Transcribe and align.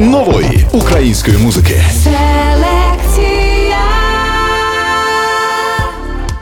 нової 0.00 0.66
української 0.72 1.38
музики. 1.38 1.82
Селекція. 2.04 3.78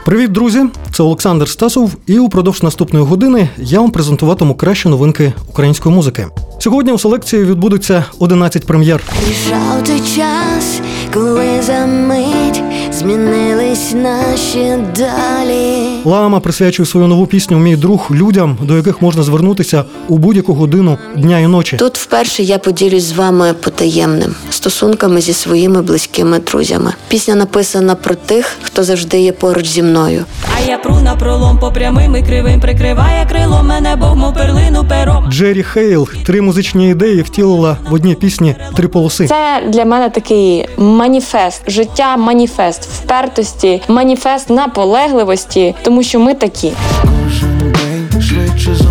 Привіт, 0.05 0.33
друзі! 0.33 0.65
Це 0.93 1.03
Олександр 1.03 1.49
Стасов, 1.49 1.93
і 2.07 2.19
упродовж 2.19 2.63
наступної 2.63 3.05
години 3.05 3.49
я 3.59 3.81
вам 3.81 3.91
презентуватиму 3.91 4.55
кращі 4.55 4.89
новинки 4.89 5.33
української 5.49 5.95
музики. 5.95 6.27
Сьогодні 6.59 6.93
у 6.93 6.99
селекції 6.99 7.45
відбудуться 7.45 8.05
11 8.19 8.67
прем'єр. 8.67 9.03
Прийшов 9.23 9.85
той 9.87 10.01
час, 10.17 10.81
коли 11.15 11.63
за 11.63 11.87
мить 11.87 12.63
змінились 13.03 13.95
наші 13.95 14.77
долі. 14.97 15.89
Лама 16.05 16.41
присвячує 16.41 16.87
свою 16.87 17.07
нову 17.07 17.27
пісню 17.27 17.59
Мій 17.59 17.77
друг 17.77 18.09
людям, 18.11 18.59
до 18.63 18.77
яких 18.77 19.03
можна 19.03 19.23
звернутися 19.23 19.85
у 20.09 20.19
будь-яку 20.19 20.55
годину 20.55 20.99
дня 21.17 21.39
і 21.39 21.47
ночі. 21.47 21.77
Тут 21.77 21.99
вперше 21.99 22.43
я 22.43 22.59
поділюсь 22.59 23.05
з 23.05 23.13
вами 23.13 23.53
потаємним 23.53 24.35
стосунками 24.51 25.21
зі 25.21 25.33
своїми 25.33 25.83
близькими 25.83 26.39
друзями. 26.39 26.93
Пісня 27.09 27.35
написана 27.35 27.95
про 27.95 28.15
тих, 28.15 28.57
хто 28.63 28.85
завжди 28.85 29.21
є 29.21 29.33
поруч 29.33 29.67
зі 29.67 29.83
мною. 29.83 30.25
А 30.57 30.69
я 30.71 30.79
пру 30.79 31.01
на 31.01 31.17
пролом 31.17 31.59
по 31.59 31.73
прямим 31.73 32.17
і 32.17 32.23
кривим 32.23 32.61
прикриває 32.61 33.27
крило 33.31 33.63
мене, 33.63 33.97
Бог 33.97 34.17
мов 34.17 34.35
перлину 34.35 34.85
пером. 34.89 35.33
Jerry 35.33 35.63
Heil 35.63 36.09
три 36.27 36.41
музичні 36.41 36.91
ідеї 36.91 37.23
втілила 37.23 37.77
в 37.91 37.95
одній 37.95 38.15
пісні 38.15 38.57
три 38.77 38.89
полоси. 38.89 39.27
Це 39.27 39.63
для 39.69 39.85
мене 39.85 40.11
такий 40.11 40.69
маніфест, 40.77 41.63
життя 41.71 42.17
маніфест, 42.17 42.89
впертості, 42.93 43.83
маніфест 43.89 44.51
наполегливості, 44.51 45.75
тому 45.83 46.03
що 46.03 46.21
ми 46.21 46.35
такі. 46.35 46.73
Кожен 47.03 47.59
день 47.59 48.23
швидше 48.23 48.75
за 48.75 48.85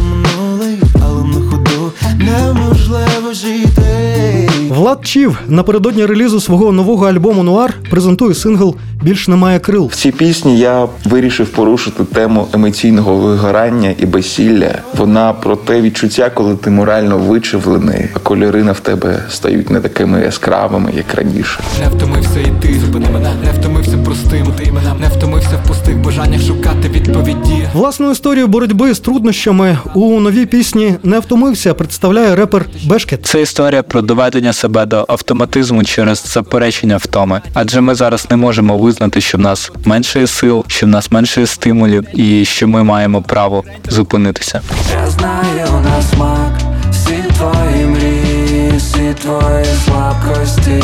але 1.06 1.24
на 1.24 1.52
ходу 1.52 1.92
неможливо 2.18 3.34
зійти. 3.34 4.61
Влад 4.72 5.06
Чів 5.06 5.40
напередодні 5.48 6.06
релізу 6.06 6.40
свого 6.40 6.72
нового 6.72 7.08
альбому 7.08 7.44
Нуар 7.44 7.74
презентує 7.90 8.34
сингл 8.36 8.76
Більш 9.04 9.28
немає 9.28 9.60
крил. 9.60 9.90
В 9.92 9.96
цій 9.96 10.12
пісні 10.12 10.60
я 10.60 10.88
вирішив 11.06 11.48
порушити 11.50 12.04
тему 12.04 12.48
емоційного 12.54 13.16
вигорання 13.16 13.94
і 14.00 14.06
безсілля. 14.06 14.76
Вона 14.98 15.34
про 15.34 15.56
те 15.56 15.82
відчуття, 15.82 16.32
коли 16.34 16.56
ти 16.56 16.70
морально 16.70 17.18
вичавлений, 17.18 18.06
а 18.14 18.20
кольори 18.20 18.64
на 18.64 18.72
в 18.72 18.80
тебе 18.80 19.24
стають 19.30 19.70
не 19.70 19.82
такими 19.82 20.22
яскравими, 20.22 20.94
як 20.98 21.16
раніше. 21.16 21.60
Не 21.84 21.90
втомився 21.98 22.40
йти, 22.40 22.80
зупини 22.86 23.10
мене, 23.14 23.34
не 23.46 23.52
втомився 23.52 23.98
простим 23.98 24.48
ти 24.58 24.72
мене, 24.72 24.94
не 25.02 25.08
втомився 25.08 25.60
в 25.64 25.68
пустих 25.68 25.98
бажаннях 25.98 26.42
шукати 26.42 26.90
відповіді. 26.90 27.68
Власну 27.74 28.12
історію 28.12 28.48
боротьби 28.48 28.94
з 28.94 29.00
труднощами 29.00 29.78
у 29.96 30.20
новій 30.20 30.46
пісні 30.46 30.96
не 31.04 31.20
втомився. 31.20 31.74
Представляє 31.74 32.36
репер 32.36 32.66
Бешкет. 32.84 33.26
Це 33.26 33.42
історія 33.42 33.84
про 33.84 34.02
доведення 34.02 34.54
себе 34.62 34.86
до 34.86 35.06
автоматизму 35.08 35.84
через 35.84 36.24
заперечення 36.34 36.98
втоми. 36.98 37.42
Адже 37.54 37.82
ми 37.82 37.96
зараз 37.96 38.28
не 38.30 38.38
можемо 38.38 38.78
визнати, 38.78 39.22
що 39.22 39.38
в 39.38 39.42
нас 39.42 39.72
менше 39.86 40.28
сил, 40.28 40.66
що 40.68 40.86
в 40.86 40.90
нас 40.90 41.12
менше 41.12 41.48
стимулів, 41.48 42.20
і 42.20 42.46
що 42.46 42.68
ми 42.68 42.84
маємо 42.84 43.22
право 43.22 43.64
зупинитися. 43.90 44.62
Я 44.94 45.08
знаю 45.08 45.84
на 45.84 46.02
смак 46.02 46.62
всі 46.92 47.24
твої 47.38 47.86
мрії, 47.86 48.74
всі 48.78 49.16
твої 49.22 49.66
слабкості. 49.86 50.84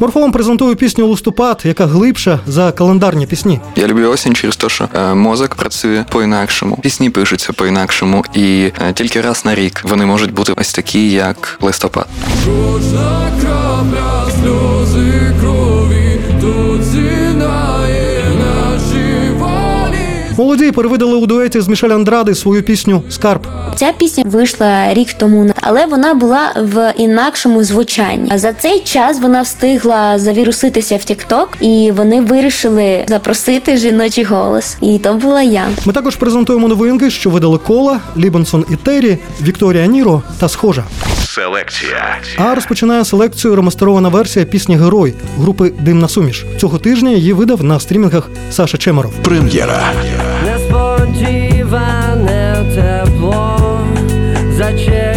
Морфолом 0.00 0.32
презентує 0.32 0.74
пісню 0.74 1.06
Листопад, 1.06 1.60
яка 1.64 1.86
глибша 1.86 2.40
за 2.46 2.72
календарні 2.72 3.26
пісні. 3.26 3.60
Я 3.76 3.86
люблю 3.86 4.10
осінь 4.10 4.34
через 4.34 4.56
те, 4.56 4.68
що 4.68 4.88
е, 4.94 5.14
мозок 5.14 5.54
працює 5.54 6.04
по-інакшому, 6.10 6.76
пісні 6.76 7.10
пишуться 7.10 7.52
по-інакшому, 7.52 8.24
і 8.34 8.72
е, 8.88 8.92
тільки 8.92 9.20
раз 9.20 9.44
на 9.44 9.54
рік 9.54 9.80
вони 9.84 10.06
можуть 10.06 10.32
бути 10.32 10.52
ось 10.56 10.72
такі, 10.72 11.10
як 11.10 11.58
листопад. 11.62 12.06
Жужна 12.44 13.32
крапля 13.40 14.17
Молоді 20.38 20.72
перевидали 20.72 21.14
у 21.14 21.26
дуеті 21.26 21.60
з 21.60 21.68
Мішель 21.68 21.88
Андради 21.88 22.34
свою 22.34 22.62
пісню 22.62 23.02
Скарб. 23.10 23.46
Ця 23.76 23.92
пісня 23.98 24.24
вийшла 24.26 24.94
рік 24.94 25.12
тому, 25.12 25.50
але 25.60 25.86
вона 25.86 26.14
була 26.14 26.52
в 26.56 26.94
інакшому 26.96 27.64
звучанні. 27.64 28.38
За 28.38 28.52
цей 28.52 28.80
час 28.80 29.20
вона 29.20 29.42
встигла 29.42 30.18
завіруситися 30.18 30.96
в 30.96 30.98
TikTok, 30.98 31.46
і 31.60 31.92
вони 31.92 32.20
вирішили 32.20 33.04
запросити 33.08 33.76
жіночий 33.76 34.24
голос. 34.24 34.76
І 34.80 34.98
то 34.98 35.14
була 35.14 35.42
я. 35.42 35.68
Ми 35.84 35.92
також 35.92 36.16
презентуємо 36.16 36.68
новинки, 36.68 37.10
що 37.10 37.30
видали 37.30 37.58
кола, 37.58 38.00
Лібенсон 38.16 38.64
і 38.70 38.76
Террі, 38.76 39.18
Вікторія 39.42 39.86
Ніро 39.86 40.22
та 40.38 40.48
схожа. 40.48 40.84
Селекція. 41.24 42.16
А 42.36 42.54
розпочинає 42.54 43.04
селекцію 43.04 43.56
ремастерована 43.56 44.08
версія 44.08 44.44
пісні 44.44 44.76
Герой 44.76 45.14
групи 45.38 45.72
Димна 45.80 46.08
суміш. 46.08 46.44
Цього 46.60 46.78
тижня 46.78 47.10
її 47.10 47.32
видав 47.32 47.64
на 47.64 47.80
стрімінгах 47.80 48.30
Саша 48.50 48.78
Чемеров. 48.78 49.12
Прем'єра. 49.22 49.92
Зачекай 54.70 55.07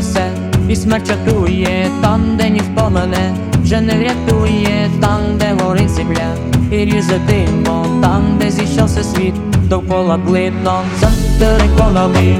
все, 0.00 0.30
і 0.68 0.76
смерть 0.76 1.08
чатує, 1.08 1.90
там, 2.02 2.20
де 2.36 2.50
ніхто 2.50 2.90
мене 2.90 3.34
вже 3.62 3.80
не 3.80 3.94
врятує, 3.98 4.90
там, 5.00 5.20
де 5.38 5.56
горить 5.64 5.90
земля, 5.90 6.34
і 6.70 6.76
ріже 6.76 7.20
димо, 7.28 7.86
там, 8.02 8.22
де 8.40 8.50
зійшовся 8.50 9.02
світ, 9.02 9.34
довкола 9.68 10.16
блидно, 10.16 10.80
за 11.00 11.10
териконами, 11.38 12.36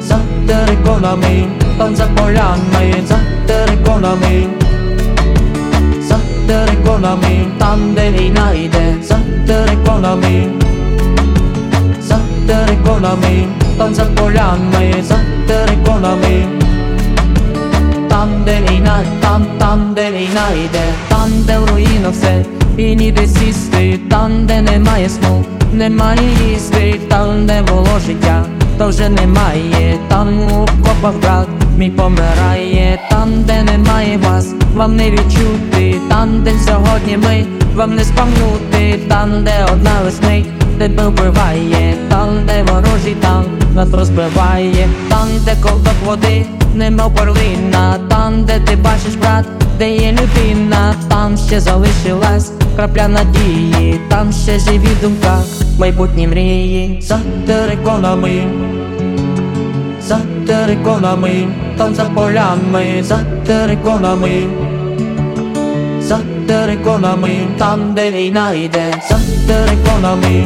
за 0.00 0.20
териконами, 0.46 1.44
там 1.78 1.96
за 1.96 2.06
полями, 2.06 2.94
за 3.08 3.18
териконами, 3.46 4.46
за 6.08 6.18
териконами, 6.46 7.46
там, 7.58 7.94
де 7.94 8.10
війна 8.10 8.52
йде, 8.52 8.94
за 9.02 9.18
териконами, 9.46 10.46
за 12.00 12.18
териконами, 12.46 13.46
там 13.78 13.94
за 13.94 14.04
полями, 14.04 14.94
за 15.02 15.35
териконами. 15.66 16.46
Там, 18.08 18.28
де 18.44 18.60
війна, 18.60 19.00
там, 19.20 19.46
там, 19.58 19.94
де 19.94 20.10
війна 20.10 20.46
йде, 20.64 20.84
там, 21.08 21.30
де 21.46 21.58
в 21.58 21.70
руїнах 21.70 22.12
все, 22.12 22.44
і 22.76 22.96
ніде 22.96 23.26
сісти, 23.26 24.00
там, 24.10 24.46
де 24.46 24.62
немає 24.62 25.08
сну, 25.08 25.44
немає 25.72 26.20
їсти, 26.50 27.00
там, 27.08 27.46
де 27.46 27.62
було 27.62 27.98
життя, 28.06 28.44
то 28.78 28.88
вже 28.88 29.08
немає, 29.08 29.98
там 30.08 30.40
у 30.40 30.66
копах 30.82 31.14
брат 31.22 31.48
мій 31.78 31.90
помирає, 31.90 33.00
там, 33.10 33.28
де 33.42 33.62
немає 33.62 34.18
вас, 34.18 34.54
вам 34.74 34.96
не 34.96 35.10
відчути, 35.10 35.94
там, 36.08 36.42
де 36.42 36.52
сьогодні 36.66 37.16
ми, 37.16 37.44
вам 37.74 37.94
не 37.94 38.04
спамнути, 38.04 39.00
там, 39.08 39.44
де 39.44 39.66
одна 39.72 39.92
весни, 40.04 40.44
тебе 40.78 41.08
вбиває, 41.08 41.94
там, 42.08 42.28
де 42.46 42.62
ворожий 42.62 43.14
танк 43.14 43.48
нас 43.74 43.88
розбиває, 43.92 44.88
там, 45.08 45.28
де 45.44 45.56
ковток 45.62 45.94
води, 46.06 46.46
нема 46.74 47.08
перлина, 47.08 47.98
там, 48.08 48.44
де 48.44 48.60
ти 48.60 48.76
бачиш 48.76 49.14
брат, 49.14 49.44
де 49.78 49.96
є 49.96 50.12
людина, 50.12 50.94
там 51.08 51.36
ще 51.36 51.60
залишилась 51.60 52.52
крапля 52.76 53.08
надії, 53.08 54.00
там 54.08 54.32
ще 54.32 54.58
живі 54.58 54.88
думка, 55.02 55.42
майбутні 55.78 56.28
мрії, 56.28 56.98
за 57.02 57.20
териконами, 57.46 58.44
за 60.02 60.20
териконами, 60.46 61.48
там 61.76 61.94
за 61.94 62.04
полями, 62.04 63.02
за 63.02 63.18
териконами, 63.46 64.42
за 66.00 66.18
териконами, 66.46 67.30
там, 67.58 67.94
де 67.94 68.10
війна 68.10 68.52
йде, 68.52 68.94
за 69.08 69.18
териконами, 69.46 70.44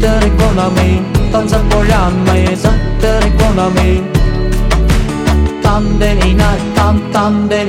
за 0.00 0.08
териконами, 0.08 1.02
там 1.32 1.48
за 1.48 1.58
полями, 1.58 2.56
за 2.56 2.72
териконами, 3.00 4.00
там, 5.62 5.84
де 5.98 6.14
війна, 6.14 6.52
там, 6.74 7.00
там, 7.12 7.48
де 7.48 7.64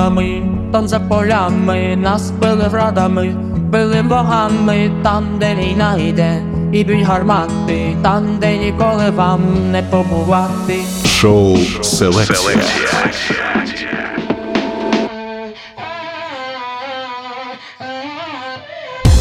териконами, 0.00 0.70
там 0.72 0.88
за 0.88 1.00
полями, 1.00 1.96
нас 1.96 2.30
били 2.30 2.68
врадами, 2.68 3.34
били 3.70 4.02
богами, 4.02 4.90
там, 5.02 5.24
де 5.38 5.54
війна 5.54 5.96
йде, 5.96 6.42
і 6.72 6.84
б'ють 6.84 7.04
гармати, 7.04 7.96
там, 8.02 8.38
де 8.40 8.58
ніколи 8.58 9.10
вам 9.10 9.40
не 9.70 9.82
побувати. 9.82 10.78
Шоу 11.06 11.56
Селекція. 11.82 12.58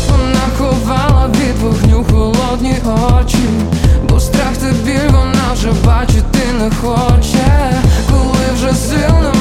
Вона 0.10 0.46
ховала 0.58 1.28
від 1.28 1.58
вогню 1.62 2.06
холодні 2.12 2.76
очі, 2.86 3.50
бо 4.10 4.20
страх 4.20 4.58
та 4.58 4.72
біль 4.86 5.10
вона 5.12 5.54
вже 5.54 5.70
бачити 5.86 6.40
не 6.60 6.72
хоче, 6.72 7.72
коли 8.12 8.54
вже 8.54 8.74
сил 8.74 9.14
нема, 9.22 9.39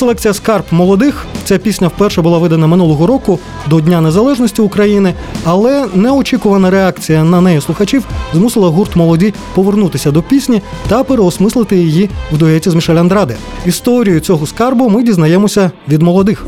Селекція 0.00 0.34
Скарб 0.34 0.64
молодих 0.70 1.26
ця 1.44 1.58
пісня 1.58 1.88
вперше 1.88 2.22
була 2.22 2.38
видана 2.38 2.66
минулого 2.66 3.06
року 3.06 3.38
до 3.66 3.80
Дня 3.80 4.00
Незалежності 4.00 4.62
України, 4.62 5.14
але 5.44 5.86
неочікувана 5.94 6.70
реакція 6.70 7.24
на 7.24 7.40
неї 7.40 7.60
слухачів 7.60 8.04
змусила 8.34 8.68
гурт 8.68 8.96
молоді 8.96 9.34
повернутися 9.54 10.10
до 10.10 10.22
пісні 10.22 10.62
та 10.88 11.04
переосмислити 11.04 11.76
її 11.76 12.10
в 12.32 12.38
дуеті 12.38 12.70
з 12.70 12.74
Мішель 12.74 12.94
Андраде. 12.94 13.36
Історію 13.66 14.20
цього 14.20 14.46
скарбу 14.46 14.88
ми 14.88 15.02
дізнаємося 15.02 15.70
від 15.88 16.02
молодих. 16.02 16.46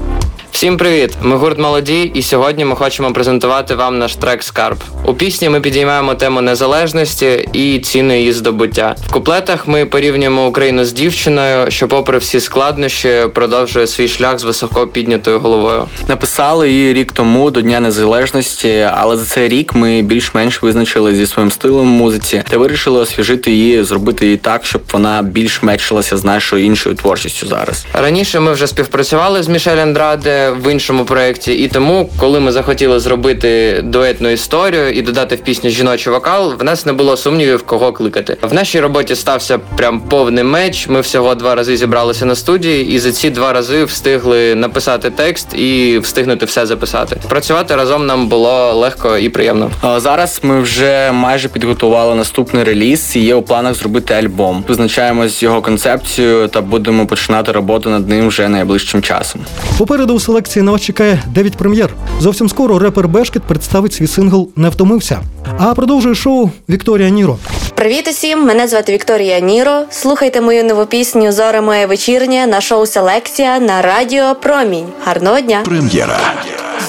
Всім 0.53 0.77
привіт! 0.77 1.17
Ми 1.23 1.37
гурт 1.37 1.59
молоді, 1.59 2.03
і 2.03 2.23
сьогодні 2.23 2.65
ми 2.65 2.77
хочемо 2.77 3.13
презентувати 3.13 3.75
вам 3.75 3.99
наш 3.99 4.17
трек 4.17 4.43
Скарб. 4.43 4.77
У 5.07 5.15
пісні 5.15 5.49
ми 5.49 5.61
підіймаємо 5.61 6.15
тему 6.15 6.41
незалежності 6.41 7.49
і 7.53 7.79
ціну 7.79 8.15
її 8.17 8.33
здобуття. 8.33 8.95
В 9.09 9.13
куплетах 9.13 9.69
ми 9.69 9.87
порівнюємо 9.87 10.47
Україну 10.47 10.85
з 10.85 10.93
дівчиною, 10.93 11.71
що, 11.71 11.89
попри 11.89 12.19
всі 12.19 12.41
складнощі, 12.41 13.21
продовжує 13.35 13.87
свій 13.87 14.09
шлях 14.09 14.39
з 14.39 14.45
високо 14.45 14.87
піднятою 14.87 15.39
головою. 15.39 15.89
Написали 16.09 16.71
її 16.71 16.93
рік 16.93 17.13
тому 17.13 17.51
до 17.51 17.61
Дня 17.61 17.81
Незалежності, 17.81 18.89
але 18.95 19.17
за 19.17 19.25
цей 19.25 19.49
рік 19.49 19.75
ми 19.75 20.03
більш-менш 20.03 20.63
визначили 20.63 21.15
зі 21.15 21.27
своїм 21.27 21.51
стилем 21.51 21.87
музиці 21.87 22.43
та 22.51 22.59
вирішили 22.59 23.01
освіжити 23.01 23.51
її, 23.51 23.85
зробити 23.85 24.25
її 24.25 24.37
так, 24.37 24.67
щоб 24.67 24.83
вона 24.93 25.23
більш 25.23 25.63
мечилася 25.63 26.17
з 26.17 26.25
нашою 26.25 26.65
іншою 26.65 26.95
творчістю 26.95 27.47
зараз. 27.47 27.87
Раніше 27.93 28.41
ми 28.41 28.53
вже 28.53 28.67
співпрацювали 28.67 29.43
з 29.43 29.49
Мішель 29.49 29.77
Андраде 29.77 30.42
в 30.51 30.73
іншому 30.73 31.05
проєкті, 31.05 31.53
і 31.53 31.69
тому, 31.69 32.11
коли 32.21 32.41
ми 32.41 32.53
захотіли 32.53 33.01
зробити 33.01 33.81
дуетну 33.85 34.29
історію 34.29 34.93
і 34.93 35.03
додати 35.03 35.37
в 35.37 35.39
пісню 35.39 35.71
жіночий 35.71 36.13
вокал, 36.13 36.55
в 36.61 36.65
нас 36.65 36.87
не 36.87 36.93
було 36.93 37.17
сумнівів, 37.17 37.63
кого 37.63 37.93
кликати. 37.93 38.37
В 38.43 38.55
нашій 38.55 38.81
роботі 38.81 39.17
стався 39.17 39.59
прям 39.77 40.01
повний 40.01 40.45
меч. 40.45 40.89
Ми 40.89 41.01
всього 41.01 41.35
два 41.35 41.55
рази 41.55 41.77
зібралися 41.77 42.27
на 42.27 42.35
студії, 42.35 42.95
і 42.95 42.99
за 42.99 43.13
ці 43.13 43.31
два 43.31 43.53
рази 43.53 43.85
встигли 43.85 44.55
написати 44.55 45.11
текст 45.11 45.55
і 45.55 45.99
встигнути 45.99 46.47
все 46.47 46.67
записати. 46.67 47.17
Працювати 47.29 47.77
разом 47.77 48.07
нам 48.07 48.29
було 48.29 48.73
легко 48.73 49.19
і 49.19 49.29
приємно. 49.29 49.71
А 49.81 50.01
Зараз 50.01 50.41
ми 50.43 50.61
вже 50.61 51.13
майже 51.13 51.49
підготували 51.49 52.15
наступний 52.15 52.65
реліз 52.65 53.17
і 53.17 53.21
є 53.21 53.35
у 53.35 53.43
планах 53.43 53.75
зробити 53.75 54.15
альбом. 54.15 54.65
Визначаємось 54.69 55.43
його 55.43 55.63
концепцією 55.63 56.49
та 56.49 56.61
будемо 56.61 57.07
починати 57.07 57.53
роботу 57.53 57.91
над 57.91 58.09
ним 58.09 58.29
вже 58.29 58.49
найближчим 58.49 59.03
часом. 59.03 59.41
Попереду 59.79 60.15
у 60.15 60.21
селекції 60.33 60.63
на 60.63 60.73
вас 60.73 60.81
чекає 60.81 61.23
9 61.35 61.57
прем'єр. 61.57 61.91
Зовсім 62.21 62.49
скоро 62.49 62.79
репер 62.79 63.09
Бешкет 63.09 63.43
представить 63.43 63.93
свій 63.93 64.07
сингл 64.07 64.49
Не 64.57 64.69
втомився. 64.69 65.21
А 65.59 65.75
продовжує 65.75 66.15
шоу 66.15 66.51
Вікторія 66.69 67.09
Ніро. 67.09 67.39
Привіт 67.75 68.09
усім! 68.09 68.47
Мене 68.47 68.69
звати 68.69 68.93
Вікторія 68.93 69.41
Ніро. 69.41 69.83
Слухайте 69.91 70.41
мою 70.41 70.65
нову 70.65 70.87
пісню 70.87 71.33
Зоре 71.33 71.61
моє 71.61 71.87
вечірнє 71.87 72.47
на 72.47 72.61
шоу 72.61 72.87
Селекція 72.87 73.59
на 73.59 73.83
радіо 73.83 74.35
Промінь. 74.43 74.87
Гарного 75.05 75.41
дня! 75.41 75.61
Прем'єра. 75.65 76.21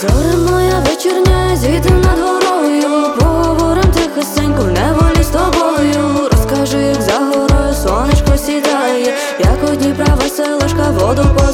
Зоре 0.01 0.37
моя 0.51 0.83
вечірня, 0.89 1.57
звідти 1.57 1.89
на 1.89 2.11
горою 2.11 2.62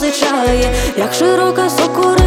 позичає 0.10 0.74
Як 0.98 1.14
широка 1.14 1.70
сокорина 1.70 2.19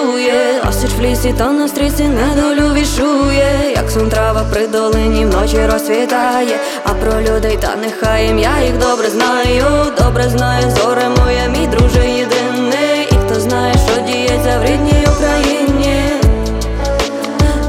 ночує, 0.00 0.62
а 0.64 0.70
в 0.70 1.00
лісі 1.00 1.34
та 1.38 1.52
на 1.52 1.68
стрічці 1.68 2.04
недолю 2.04 2.74
вішує, 2.74 3.72
як 3.76 3.90
сон 3.90 4.08
трава 4.08 4.44
при 4.52 4.66
долині 4.66 5.26
вночі 5.26 5.66
розцвітає, 5.72 6.58
а 6.84 6.88
про 6.88 7.20
людей 7.20 7.58
та 7.60 7.76
нехай 7.76 8.28
ім'я 8.28 8.60
їх 8.64 8.78
добре 8.78 9.10
знаю, 9.10 9.64
добре 10.02 10.28
знає 10.28 10.70
зоре 10.70 11.08
моє, 11.08 11.48
мій 11.48 11.66
друже 11.66 12.08
єдиний, 12.08 13.08
і 13.10 13.14
хто 13.14 13.40
знає, 13.40 13.74
що 13.88 14.02
діється 14.02 14.58
в 14.58 14.64
рідній 14.64 15.06
Україні, 15.16 16.02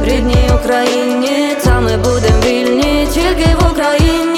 в 0.01 0.03
рідній 0.03 0.49
Україні, 0.61 1.55
та 1.63 1.79
ми 1.79 1.97
будем 1.97 2.41
вільні 2.45 3.07
тільки 3.13 3.55
в 3.59 3.71
Україні. 3.71 4.30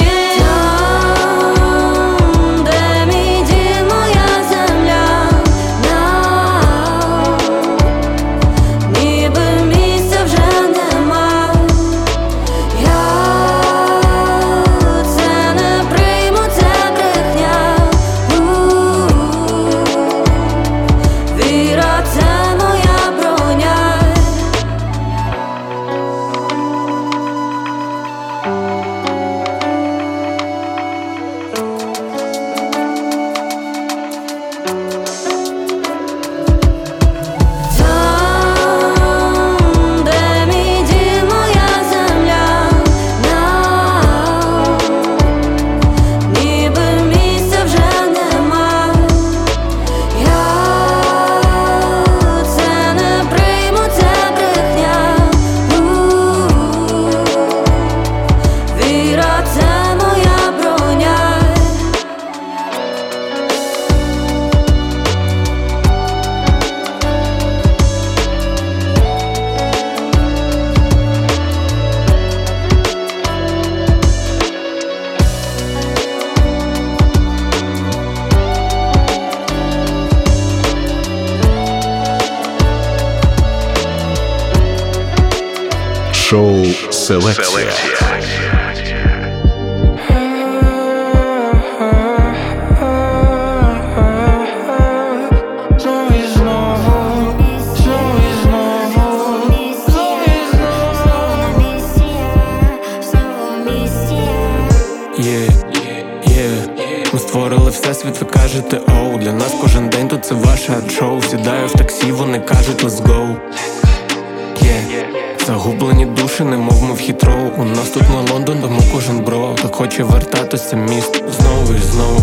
Хітроу 117.23 117.51
У 117.57 117.63
нас 117.63 117.89
тут 117.89 118.03
на 118.09 118.33
Лондон, 118.33 118.61
тому 118.61 118.81
кожен 118.93 119.19
бро 119.19 119.55
Так 119.61 119.75
хоче 119.75 120.03
вертатися 120.03 120.69
це 120.69 120.75
місто 120.75 121.19
Знову 121.39 121.73
і 121.73 121.81
знову, 121.81 122.21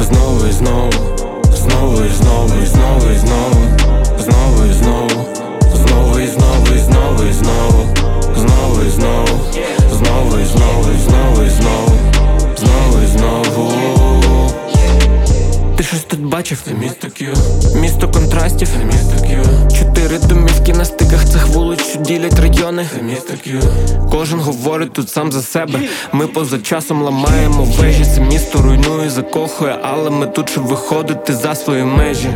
знову 0.00 0.46
і 0.46 0.52
знову 0.52 0.92
Знову 1.56 2.04
і 2.04 2.08
знову, 2.08 2.62
і 2.62 2.66
знову 2.66 3.10
і 3.14 3.18
знову 3.18 3.60
Знову 4.18 4.66
і 4.70 4.72
знову 4.72 5.26
Знову 5.74 6.18
і 6.20 6.26
знову, 6.26 6.74
і 6.74 6.78
знову 6.78 7.24
і 7.30 7.32
знову 7.32 7.86
Знову 8.36 8.82
і 8.86 8.90
знову 8.90 9.26
Знову 9.92 10.38
і 10.38 10.44
знову, 10.44 10.90
і 10.94 10.98
знову 11.08 11.42
і 11.42 11.50
знову 11.50 11.92
Знову 12.56 13.02
і 13.04 13.06
знову 13.06 14.39
Ти 15.80 15.86
щось 15.86 16.04
тут 16.04 16.20
бачив, 16.20 16.62
це 16.64 16.74
місто 16.74 17.08
К'ю 17.10 17.34
Місто 17.74 18.10
контрастів, 18.10 18.68
це 18.68 18.84
місто 18.84 19.26
К'ю 19.26 19.42
Чотири 19.78 20.18
домівки 20.18 20.72
на 20.72 20.84
стиках 20.84 21.24
цих 21.24 21.46
вулиць, 21.46 21.86
що 21.90 22.00
ділять 22.00 22.38
райони, 22.38 22.86
це 22.96 23.02
місто 23.02 23.34
К'ю 23.44 23.60
Кожен 24.10 24.40
говорить 24.40 24.92
тут 24.92 25.10
сам 25.10 25.32
за 25.32 25.42
себе. 25.42 25.80
Ми 26.12 26.26
поза 26.26 26.58
часом 26.58 27.02
ламаємо 27.02 27.64
вежі. 27.64 28.04
Це 28.04 28.20
місто 28.20 28.62
руйнує, 28.62 29.10
закохує, 29.10 29.78
але 29.82 30.10
ми 30.10 30.26
тут, 30.26 30.50
щоб 30.50 30.64
виходити 30.66 31.34
за 31.34 31.54
свої 31.54 31.84
межі. 31.84 32.28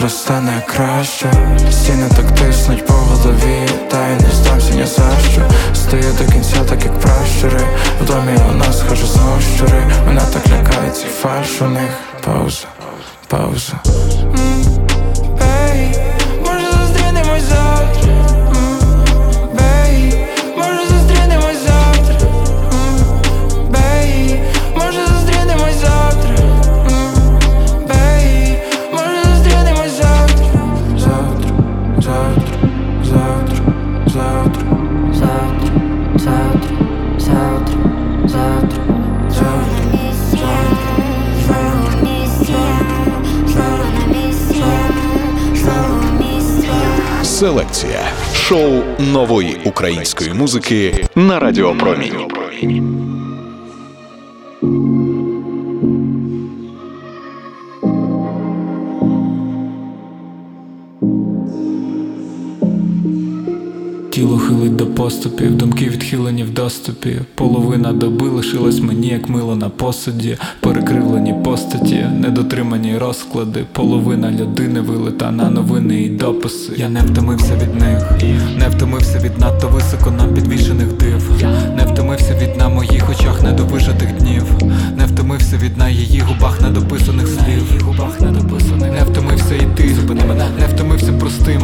Завтра 0.00 0.18
стане 0.18 0.62
краще. 0.66 1.32
Стіни 1.70 2.08
так 2.16 2.30
тиснуть 2.30 2.86
по 2.86 2.92
голові, 2.92 3.68
та 3.90 4.08
й 4.08 4.14
не 4.14 4.30
здамся 4.30 4.74
ні 4.74 4.86
за 4.86 5.30
що. 5.32 5.42
Стою 5.74 6.12
до 6.18 6.32
кінця, 6.32 6.64
так 6.68 6.84
як 6.84 7.00
пращури. 7.00 7.60
В 8.02 8.06
домі 8.06 8.38
у 8.50 8.54
нас 8.54 8.82
хожу 8.88 9.06
щури. 9.56 9.82
Мене 10.06 10.20
так 10.32 10.42
лякає 10.48 10.90
ці 10.90 11.06
фарш 11.06 11.62
у 11.62 11.68
них. 11.68 11.90
Пауза, 12.24 12.66
пауза. 13.28 13.72
Шоу 48.50 48.82
нової 48.98 49.56
української 49.64 50.32
музики 50.34 51.06
на 51.14 51.38
Радіо 51.38 51.74
Промінь. 51.74 52.14
Тіло 64.10 64.38
хилить 64.38 64.76
до 64.76 64.86
поступів, 65.00 65.56
думки 65.56 65.88
відхилені 65.88 66.42
в 66.42 66.50
доступі. 66.50 67.20
Половина 67.34 67.92
доби 67.92 68.28
лишилась 68.28 68.80
мені, 68.80 69.08
як 69.08 69.28
мило 69.28 69.56
на 69.56 69.68
посуді, 69.68 70.36
перекривлені 70.60 71.34
постаті, 71.44 72.06
недотримані 72.20 72.98
розклади. 72.98 73.64
Половина 73.72 74.30
людини 74.30 74.80
вилита 74.80 75.30
на 75.30 75.50
новини 75.50 76.02
і 76.02 76.08
дописи. 76.08 76.72
Я 76.76 76.88
не 76.88 77.00
втомився 77.00 77.54
від 77.54 77.74
них, 77.74 78.10
не 78.58 78.68
втомився 78.68 79.18
від 79.18 79.38
надто 79.38 79.68
високо 79.68 80.10
нам 80.10 80.34
підвішених 80.34 80.92
див. 80.92 81.30
Не 81.76 81.84
втомився 81.92 82.34
від 82.34 82.56
на 82.56 82.68
моїх 82.68 83.10
очах 83.10 83.42
недовижитих 83.42 84.12
днів. 84.12 84.44
Не 84.96 85.06
втомився 85.06 85.56
від 85.56 85.76
на 85.76 85.88
її 85.88 86.20
губах 86.20 86.60
недописаних 86.60 87.28
слів. 87.28 87.84
Не 88.80 89.04
втомився 89.04 89.54
йти, 89.54 89.94
мене, 90.28 90.44
не 90.58 90.66
втомився 90.66 91.12
простим. 91.12 91.62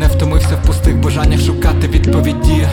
Не 0.00 0.06
втомився 0.06 0.58
в 0.62 0.66
пустих 0.66 1.00
бажаннях 1.00 1.40
шукати 1.40 1.88
відповіді. 1.88 2.66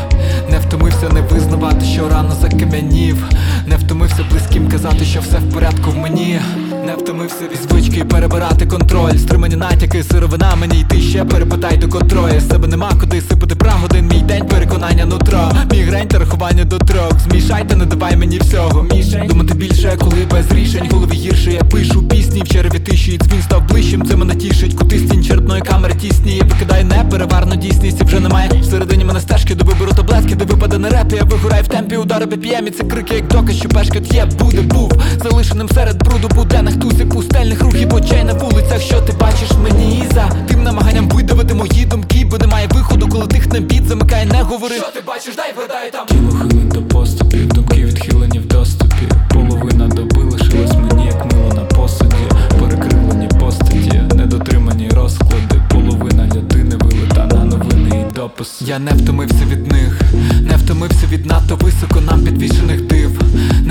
Не 0.49 0.59
втомився 0.59 1.09
не 1.09 1.21
визнавати, 1.21 1.85
що 1.85 2.09
рано 2.09 2.35
закам'янів. 2.41 3.29
Не 3.65 3.75
втомився 3.75 4.25
близьким 4.31 4.67
казати, 4.67 5.05
що 5.05 5.19
все 5.19 5.37
в 5.37 5.53
порядку 5.53 5.91
в 5.91 5.97
мені. 5.97 6.39
Не 6.86 6.96
втомився 6.96 7.44
від 7.52 7.60
звички 7.70 8.06
перебирати 8.06 8.65
контроль. 8.65 9.17
Стримані 9.17 9.56
натяки, 9.56 10.04
сировина 10.04 10.56
мені 10.56 10.80
йти 10.80 11.02
ще 11.02 11.26
перепитай 11.26 11.78
до 11.78 11.88
котрої. 11.88 12.39
З 12.39 12.48
себе 12.48 12.67
нема 12.67 12.91
куди 13.00 13.22
сипати 13.22 13.56
прагодин. 13.56 14.08
Мій 14.08 14.22
день 14.22 14.48
переконання 14.48 15.06
нутро. 15.06 15.52
Мігрень 15.72 16.08
та 16.08 16.20
рахування 16.20 16.65
до 16.65 16.78
трьох. 16.78 17.20
Змішайте, 17.20 17.76
не 17.76 17.86
давай 17.86 18.15
мені 18.15 18.39
всього. 18.39 18.84
Мішень 18.84 19.28
думати 19.28 19.54
більше, 19.54 19.98
коли 20.00 20.28
без 20.32 20.52
рішень. 20.52 20.89
Голові 20.91 21.13
гірше 21.13 21.52
я 21.52 21.63
пишу 21.63 22.08
пісні 22.08 22.44
в 22.44 22.48
черві 22.48 22.80
тиші. 22.80 23.17
Дзвін 23.17 23.41
став 23.41 23.67
ближчим, 23.67 24.06
це 24.06 24.15
мене 24.15 24.36
тішить. 24.36 24.74
Кути 24.74 25.00
стін 25.00 25.24
черепної 25.24 25.62
камери 25.62 25.94
тісні. 25.94 26.38
Я 26.38 26.44
викидаю 26.44 26.86
непереварну 26.86 27.56
дійсність. 27.56 28.02
І 28.02 28.04
вже 28.04 28.20
немає 28.20 28.50
всередині 28.62 29.06
мене 29.06 29.20
стежки 29.20 29.56
до 29.56 29.65
вибору 29.65 29.91
таблетки, 29.91 30.36
де 30.36 30.46
випаде 30.46 30.78
не 30.78 30.89
реп. 30.89 31.13
Я 31.13 31.24
вигораю 31.24 31.63
в 31.63 31.67
темпі 31.67 31.98
удари 31.98 32.26
BPM 32.26 32.67
І 32.67 32.72
це 32.72 32.84
крики, 32.84 33.15
як 33.15 33.28
доказ, 33.28 33.56
що 33.56 33.70
пешкет 33.70 34.13
є, 34.13 34.26
буде, 34.26 34.62
був. 34.62 34.91
Залишеним 35.24 35.70
серед 35.70 36.04
бруду 36.04 36.30
тузів 36.75 37.10
пустельних 37.10 37.62
рухів 37.62 37.93
очей 37.93 38.23
на 38.23 38.34
вулицях. 38.34 38.81
Що 38.81 39.01
ти 39.01 39.13
бачиш 39.19 39.51
мені 39.63 40.07
за 40.13 40.29
тим 40.47 40.63
намаганням 40.63 41.10
видавити 41.10 41.53
мої 41.53 41.86
думки, 41.86 42.27
бо 42.31 42.38
немає 42.38 42.67
виходу, 42.67 43.07
коли 43.10 43.27
тихне 43.27 43.60
біт, 43.60 43.88
замикає, 43.88 44.25
не 44.25 44.41
говори. 44.41 44.75
Що 44.75 44.91
ти 44.93 45.01
бачиш, 45.07 45.36
дай 45.36 45.53
вгадай 45.53 45.91
там. 45.91 46.05
Тіло 46.05 46.31
хилить 46.31 46.67
до 46.67 46.81
поступів, 46.81 47.47
думки 47.47 47.86
відхилені 47.86 48.39
в 48.39 48.47
доступі. 48.47 49.07
Половина 49.34 49.88
доби 49.88 50.23
лишилась 50.23 50.75
мені, 50.75 51.05
як 51.05 51.34
мило 51.34 51.53
на 51.53 51.62
посуді. 51.62 52.15
Перекривлені 52.60 53.27
постаті, 53.39 54.01
недотримані 54.15 54.89
розклади. 54.89 55.62
Половина 55.69 56.25
людини 56.36 56.75
вилита 56.75 57.25
на 57.25 57.45
новини 57.45 58.05
і 58.10 58.13
допис. 58.15 58.62
Я 58.62 58.79
не 58.79 58.91
втомився 58.91 59.45
від 59.51 59.71
них, 59.71 60.01
не 60.41 60.55
втомився 60.57 61.07
від 61.12 61.25
надто 61.25 61.55
високо 61.55 62.01
нам 62.01 62.23
підвішених 62.23 62.81
див. 62.81 63.20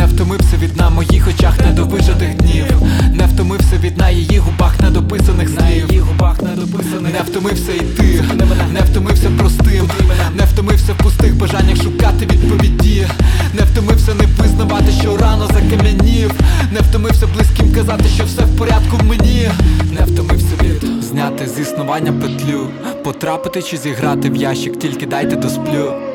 Не 0.00 0.06
втомився 0.06 0.56
від 0.56 0.76
на 0.76 0.90
моїх 0.90 1.28
очах 1.28 1.58
недовижитих 1.58 2.34
днів. 2.34 2.64
Не 3.12 3.26
втомився 3.26 3.76
від 3.80 3.98
на 3.98 4.10
її 4.10 4.38
губах 4.38 4.80
недописаних 4.80 5.48
слів. 5.48 5.88
Її 5.88 6.00
губах 6.00 6.42
недописаних. 6.42 7.12
Не 7.12 7.20
втомився 7.20 7.72
йти, 7.72 8.24
не 8.72 8.80
втомився 8.80 9.30
простим, 9.38 9.90
не 10.34 10.44
втомився 10.44 10.92
в 10.92 10.96
пустих 10.96 11.36
бажаннях 11.36 11.76
шукати 11.76 12.26
відповіді. 12.26 13.06
Не 13.54 13.62
втомився 13.62 14.14
не 14.14 14.26
визнавати, 14.26 14.92
що 15.00 15.16
рано 15.16 15.46
закам'янів. 15.46 16.32
Не 16.72 16.80
втомився 16.80 17.26
близьким 17.26 17.72
казати, 17.72 18.04
що 18.14 18.24
все 18.24 18.42
в 18.42 18.58
порядку 18.58 18.96
в 18.96 19.04
мені. 19.04 19.50
Не 19.98 20.04
втомився 20.04 20.54
від 20.62 21.04
зняти 21.04 21.48
з 21.48 21.58
існування 21.58 22.12
петлю, 22.12 22.68
потрапити 23.04 23.62
чи 23.62 23.76
зіграти 23.76 24.30
в 24.30 24.36
ящик, 24.36 24.78
тільки 24.78 25.06
дайте 25.06 25.36
досплю. 25.36 26.09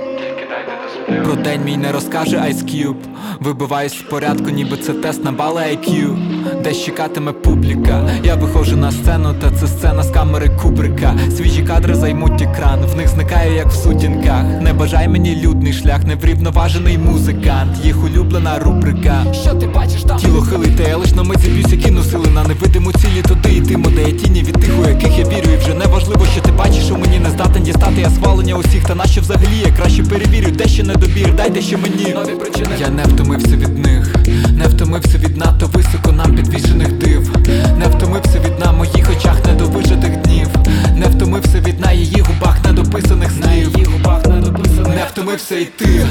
Про 1.08 1.36
день 1.36 1.62
мій 1.65 1.78
не 1.78 1.91
розкаже 1.91 2.38
Ice 2.38 2.63
Cube. 2.63 2.96
Вибиваюсь 3.39 4.00
з 4.00 4.02
порядку, 4.02 4.50
ніби 4.50 4.78
це 4.78 4.94
тест 4.94 5.24
на 5.24 5.32
бали 5.32 5.62
IQ 5.62 6.18
Десь 6.63 6.84
чекатиме 6.86 7.32
публіка. 7.32 8.10
Я 8.24 8.36
виходжу 8.36 8.78
на 8.78 8.91
сцену, 8.91 9.34
та 9.41 9.52
це 9.52 9.68
сцена 9.68 10.04
з 10.04 10.10
камери 10.10 10.50
Кубрика. 10.62 11.15
Свіжі 11.38 11.63
кадри 11.63 11.96
займуть 11.96 12.41
екран, 12.41 12.86
в 12.86 12.96
них 12.96 13.08
зникаю, 13.08 13.56
як 13.56 13.68
в 13.68 13.76
сутінках. 13.76 14.44
Не 14.62 14.74
бажай 14.74 15.08
мені 15.08 15.36
людний 15.36 15.74
шлях, 15.74 16.04
неврівноважений 16.04 16.98
музикант. 16.98 17.86
Їх 17.86 18.04
улюблена 18.04 18.60
рубрика. 18.60 19.26
Що 19.34 19.54
ти 19.54 19.68
бачиш 19.68 20.04
там? 20.04 20.18
Тіло 20.18 20.41
хилите, 20.41 20.84
я 20.89 20.98
лиш 20.98 21.12
на 21.12 21.24
миці 21.24 21.48
б'юсь, 21.50 21.72
які 21.72 21.91
носили 21.91 22.28
на 22.28 22.44
невидиму 22.44 22.91
цілі. 22.91 23.22
Туди 23.28 23.56
йтимо, 23.56 23.89
де 23.89 24.04
є 24.04 24.12
тіні 24.12 24.44
від 24.44 24.54
тих, 24.54 24.72
у 24.86 24.89
яких 24.89 25.20
я 25.20 25.26
вірю, 25.26 25.52
і 25.54 25.58
вже 25.58 25.74
не 25.74 25.86
важливо, 25.86 26.26
що 26.26 26.41
ти 26.41 26.52
бачиш, 26.52 26.91
у 26.91 26.98
мені 26.98 27.20
не 27.20 27.30
здатен 27.30 27.63
дістати 27.63 28.02
я 28.02 28.10
свалення 28.10 28.56
усіх, 28.56 28.84
та 28.84 28.96
нащо 28.96 29.22
взагалі 29.22 29.58
я 29.65 29.72
краще 29.72 30.04
перевірю, 30.04 30.52
де 30.52 30.68
ще 30.68 30.84
недобір, 30.96 31.36
дайте 31.36 31.62
ще 31.62 31.78
мені 31.78 32.14
нові 32.14 32.36
причини. 32.40 32.76
Я 32.80 32.90
не 32.90 33.04
втомився 33.04 33.56
від 33.56 33.78
них, 33.78 34.16
не 34.52 34.68
втомився 34.68 35.18
від 35.18 35.38
надто 35.38 35.70
високо 35.74 36.12
нам 36.12 36.36
підвішених 36.36 36.94
див, 36.94 37.32
не 37.78 37.88
втомився 37.88 38.40
від 38.40 38.60
на 38.60 38.72
моїх 38.72 39.10
очах 39.18 39.46
недовижитих 39.46 40.18
днів, 40.18 40.48
не 40.96 41.06
втомився 41.06 41.60
від 41.60 41.80
на 41.80 41.92
її 41.92 42.22
губах 42.22 42.66
недописаних 42.66 43.32
слів, 43.32 43.72
її 43.74 43.86
губах 43.86 44.26
недописаних. 44.28 44.88
Не 44.88 45.06
втомився 45.12 45.56
йти, 45.56 46.06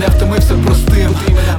не 0.00 0.06
втомився 0.06 0.54
простим, 0.66 1.10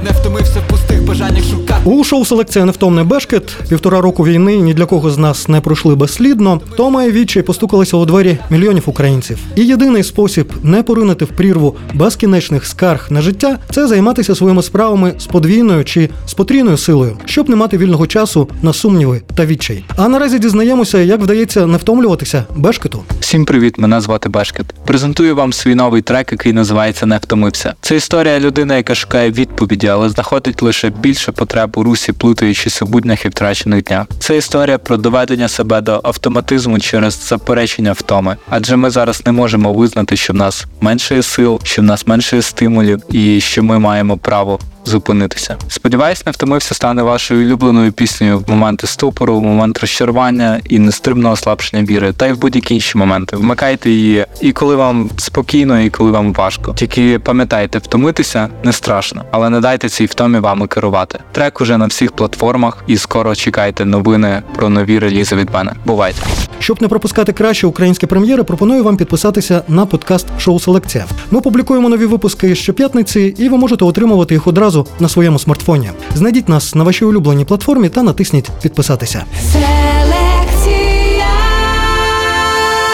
не 0.04 0.10
втомився 0.10 0.60
в 0.60 0.70
пустих 0.70 1.04
бажаннях 1.06 1.44
шукати. 1.44 1.90
У 1.90 2.04
шоу 2.04 2.24
селекція 2.24 2.64
невтомний 2.64 3.04
бешкет. 3.04 3.56
Півтора 3.68 4.00
року 4.00 4.24
війни 4.24 4.56
ні 4.56 4.74
для 4.74 4.86
кого 4.86 5.10
з 5.10 5.18
нас 5.18 5.48
не 5.48 5.60
пройшли 5.60 5.94
безслідно. 5.94 6.60
Тома 6.76 7.04
і 7.04 7.12
Вічі 7.12 7.42
постукалися 7.42 7.96
у 7.96 8.04
двері 8.04 8.38
мільйонів 8.50 8.82
українців. 8.86 9.38
І 9.56 9.64
єдиний 9.66 10.02
спосіб 10.02 10.52
не 10.62 10.82
поринути 10.82 11.24
в 11.24 11.28
прірву 11.28 11.76
безкінечних 11.94 12.66
скарг 12.70 13.06
на 13.10 13.22
життя 13.22 13.58
це 13.70 13.86
займатися 13.86 14.34
своїми 14.34 14.62
справами 14.62 15.14
з 15.18 15.26
подвійною 15.26 15.84
чи 15.84 16.10
з 16.26 16.34
потрійною 16.34 16.76
силою, 16.76 17.18
щоб 17.24 17.48
не 17.48 17.56
мати 17.56 17.78
вільного 17.78 18.06
часу 18.06 18.48
на 18.62 18.72
сумніви 18.72 19.22
та 19.34 19.46
відчай. 19.46 19.84
А 19.96 20.08
наразі 20.08 20.38
дізнаємося, 20.38 20.98
як 20.98 21.20
вдається 21.20 21.66
не 21.66 21.78
втомлюватися 21.78 22.44
бешкету. 22.56 23.02
Всім 23.20 23.44
привіт, 23.44 23.78
мене 23.78 24.00
звати 24.00 24.28
Бешкет. 24.28 24.66
Презентую 24.86 25.36
вам 25.36 25.52
свій 25.52 25.74
новий 25.74 26.02
трек, 26.02 26.32
який 26.32 26.52
називається 26.52 27.06
Не 27.06 27.18
втомився. 27.18 27.74
Це 27.80 27.96
історія 27.96 28.40
людини, 28.40 28.76
яка 28.76 28.94
шукає 28.94 29.30
відповіді, 29.30 29.86
але 29.86 30.08
знаходить 30.08 30.62
лише 30.62 30.90
більше 30.90 31.32
потреб 31.32 31.72
у 31.76 31.82
русі, 31.82 32.12
плутаючись 32.12 32.82
у 32.82 33.00
і 33.24 33.28
втрачених 33.28 33.84
днях. 33.84 34.06
Це 34.18 34.36
історія 34.36 34.78
про 34.78 34.96
доведення 34.96 35.48
себе 35.48 35.80
до 35.80 36.00
автоматизму 36.04 36.78
через 36.78 37.28
заперечення 37.28 37.92
втоми. 37.92 38.36
Адже 38.48 38.76
ми 38.76 38.90
зараз 38.90 39.22
не 39.26 39.32
можемо 39.32 39.72
визнати, 39.72 40.16
що 40.16 40.32
в 40.32 40.36
нас 40.36 40.66
менше 40.80 41.22
сил, 41.22 41.60
що 41.62 41.82
в 41.82 41.84
нас 41.84 42.06
менше 42.06 42.36
є 42.36 42.42
стимулів, 42.60 43.02
і 43.12 43.40
що 43.40 43.62
ми 43.62 43.78
маємо 43.78 44.16
право 44.16 44.58
зупинитися. 44.84 45.56
Сподіваюсь, 45.68 46.26
не 46.26 46.32
втомився 46.32 46.74
стане 46.74 47.02
вашою 47.02 47.46
улюбленою 47.46 47.92
піснею 47.92 48.38
в 48.38 48.50
моменти 48.50 48.86
ступору, 48.86 49.38
в 49.38 49.42
момент 49.42 49.78
розчарування 49.78 50.60
і 50.68 50.78
нестримного 50.78 51.36
слабшення 51.36 51.82
віри, 51.82 52.12
та 52.12 52.26
й 52.26 52.32
в 52.32 52.38
будь-які 52.38 52.74
інші 52.74 52.98
моменти. 52.98 53.36
Вмикайте 53.36 53.90
її 53.90 54.26
і 54.40 54.52
коли 54.52 54.76
вам 54.76 55.10
спокійно, 55.16 55.80
і 55.80 55.90
коли 55.90 56.10
вам 56.10 56.32
важко. 56.32 56.74
Тільки 56.74 57.18
пам'ятайте, 57.18 57.78
втомитися 57.78 58.48
не 58.64 58.72
страшно, 58.72 59.24
але 59.30 59.50
не 59.50 59.60
дайте 59.60 59.88
цій 59.88 60.06
втомі 60.06 60.38
вами 60.38 60.66
керувати. 60.66 61.18
Трек 61.32 61.60
уже 61.60 61.78
на 61.78 61.86
всіх 61.86 62.12
платформах, 62.12 62.84
і 62.86 62.96
скоро 62.96 63.34
чекайте 63.34 63.84
новини 63.84 64.42
про 64.56 64.68
нові 64.68 64.98
релізи 64.98 65.36
від 65.36 65.50
мене. 65.54 65.72
Бувайте! 65.86 66.22
Щоб 66.58 66.82
не 66.82 66.88
пропускати 66.88 67.32
кращі 67.32 67.66
українські 67.66 68.06
прем'єри, 68.06 68.42
пропоную 68.42 68.84
вам 68.84 68.96
підписатися 68.96 69.62
на 69.68 69.86
подкаст 69.86 70.26
Шоу 70.38 70.60
Селекція. 70.60 71.06
Ми 71.30 71.40
публікуємо 71.40 71.88
нові 71.88 72.06
випуски 72.06 72.54
щоп'ятниці, 72.54 73.34
і 73.38 73.48
ви 73.48 73.58
можете 73.58 73.84
отримувати 73.84 74.34
їх 74.34 74.46
одразу 74.46 74.69
на 75.00 75.08
своєму 75.08 75.38
смартфоні. 75.38 75.90
Знайдіть 76.14 76.48
нас 76.48 76.74
на 76.74 76.84
вашій 76.84 77.04
улюбленій 77.04 77.44
платформі 77.44 77.88
та 77.88 78.02
натисніть 78.02 78.50
підписатися. 78.62 79.24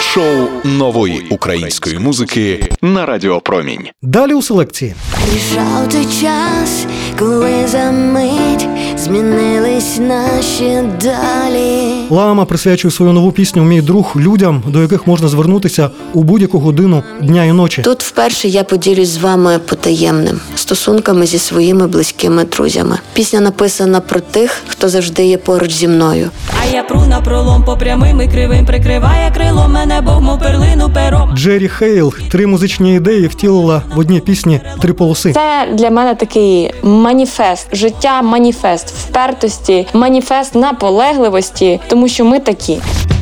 Шоу 0.01 0.47
нової 0.63 1.25
української 1.29 1.99
музики 1.99 2.69
на 2.81 3.05
Радіо 3.05 3.41
Промінь. 3.41 3.87
Далі 4.01 4.33
у 4.33 4.41
селекції. 4.41 4.95
Прийшов 5.27 5.89
той 5.91 6.05
час, 6.21 6.85
коли 7.19 7.67
за 7.67 7.91
мить 7.91 8.67
змінились 8.97 9.99
наші 9.99 10.81
долі. 11.01 11.93
Лама 12.09 12.45
присвячує 12.45 12.91
свою 12.91 13.13
нову 13.13 13.31
пісню 13.31 13.63
Мій 13.63 13.81
друг 13.81 14.13
людям, 14.15 14.63
до 14.67 14.81
яких 14.81 15.07
можна 15.07 15.27
звернутися 15.27 15.89
у 16.13 16.23
будь-яку 16.23 16.59
годину 16.59 17.03
дня 17.21 17.45
і 17.45 17.51
ночі. 17.51 17.81
Тут 17.81 18.03
вперше 18.03 18.47
я 18.47 18.63
поділюсь 18.63 19.09
з 19.09 19.17
вами 19.17 19.59
потаємним 19.59 20.39
стосунками 20.67 21.25
зі 21.25 21.39
своїми 21.39 21.87
близькими 21.87 22.43
друзями. 22.43 22.97
Пісня 23.13 23.39
написана 23.39 23.99
про 23.99 24.19
тих, 24.19 24.61
хто 24.67 24.89
завжди 24.89 25.25
є 25.25 25.37
поруч 25.37 25.71
зі 25.73 25.87
мною. 25.87 26.29
А 26.61 26.75
я 26.75 26.83
пру 26.83 27.05
на 27.05 27.21
пролом 27.21 27.63
по 27.63 27.77
прямим 27.77 28.21
і 28.21 28.27
кривим 28.27 28.65
прикриває 28.65 29.31
крило 29.31 29.67
мене, 29.67 30.01
Бог 30.01 30.21
мов 30.21 30.39
перлину 30.39 30.89
пером. 30.93 31.37
Jerry 31.37 31.67
Heil 31.67 32.13
три 32.31 32.47
музичні 32.47 32.95
ідеї 32.95 33.27
втілила 33.27 33.81
в 33.95 33.99
одній 33.99 34.19
пісні 34.19 34.61
три 34.81 34.93
полоси. 34.93 35.33
Це 35.33 35.67
для 35.73 35.89
мене 35.89 36.15
такий 36.15 36.73
маніфест, 36.83 37.67
життя 37.73 38.21
маніфест 38.21 38.89
впертості, 38.89 39.87
маніфест 39.93 40.55
наполегливості, 40.55 41.79
тому 41.87 42.07
що 42.07 42.25
ми 42.25 42.39
такі. 42.39 42.79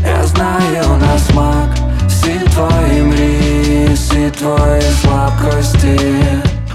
Я 0.08 0.28
знаю 0.28 1.00
на 1.02 1.20
смак 1.20 1.78
всі 2.08 2.42
твої 2.54 3.02
мрії, 3.02 3.90
всі 3.94 4.32
твої 4.40 4.82
слабкості. 5.02 6.00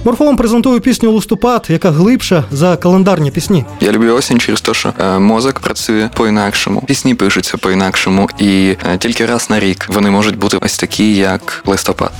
Morphom 0.04 0.36
презентує 0.36 0.80
пісню 0.80 1.12
Листопад, 1.12 1.66
яка 1.68 1.90
глибша 1.90 2.44
за 2.50 2.76
календарні 2.76 3.30
пісні. 3.30 3.64
Я 3.80 3.92
люблю 3.92 4.14
осінь 4.14 4.38
через 4.38 4.60
те, 4.60 4.74
що 4.74 4.92
е, 5.00 5.18
мозок 5.18 5.60
працює 5.60 6.10
по-інакшому, 6.14 6.82
пісні 6.86 7.14
пишуться 7.14 7.56
по-інакшому, 7.56 8.28
і 8.38 8.76
е, 8.92 8.98
тільки 8.98 9.26
раз 9.26 9.50
на 9.50 9.60
рік 9.60 9.86
вони 9.88 10.10
можуть 10.10 10.38
бути 10.38 10.58
ось 10.60 10.78
такі, 10.78 11.14
як 11.14 11.62
листопад. 11.66 12.12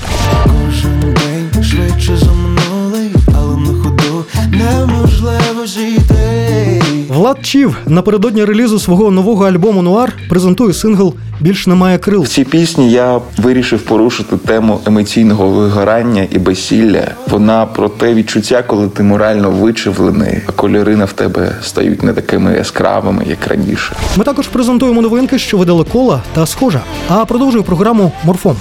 День 1.03 1.65
швидше 1.65 2.17
за 2.17 2.33
минулий, 2.33 3.11
але 3.27 3.57
на 3.57 3.83
ходу 3.83 4.25
неможливо 4.51 5.67
жити. 5.67 6.83
Влад 7.09 7.47
Чів 7.47 7.77
напередодні 7.87 8.45
релізу 8.45 8.79
свого 8.79 9.11
нового 9.11 9.47
альбому 9.47 9.83
Нуар 9.83 10.13
презентує 10.29 10.75
сингл 10.75 11.15
Більш 11.41 11.67
немає 11.67 11.99
крил. 11.99 12.23
В 12.23 12.29
цій 12.29 12.45
пісні 12.45 12.91
я 12.91 13.21
вирішив 13.39 13.83
порушити 13.83 14.37
тему 14.37 14.81
емоційного 14.87 15.49
вигорання 15.49 16.27
і 16.31 16.39
безсілля. 16.39 17.09
Вона 17.29 17.67
про 17.67 17.89
те 17.89 18.15
відчуття, 18.15 18.63
коли 18.67 18.89
ти 18.89 19.03
морально 19.03 19.51
вичевлений, 19.51 20.41
а 20.47 20.53
кольори 20.53 20.97
на 20.97 21.05
в 21.05 21.13
тебе 21.13 21.53
стають 21.63 22.03
не 22.03 22.13
такими 22.13 22.53
яскравими, 22.53 23.25
як 23.27 23.47
раніше. 23.49 23.97
Ми 24.17 24.25
також 24.25 24.49
презентуємо 24.49 25.03
новинки, 25.03 25.39
що 25.39 25.59
видали 25.59 25.85
кола 25.85 26.23
та 26.35 26.47
схожа. 26.47 26.81
А 27.09 27.25
продовжує 27.25 27.65
програму 27.65 28.13
Морфом. 28.25 28.57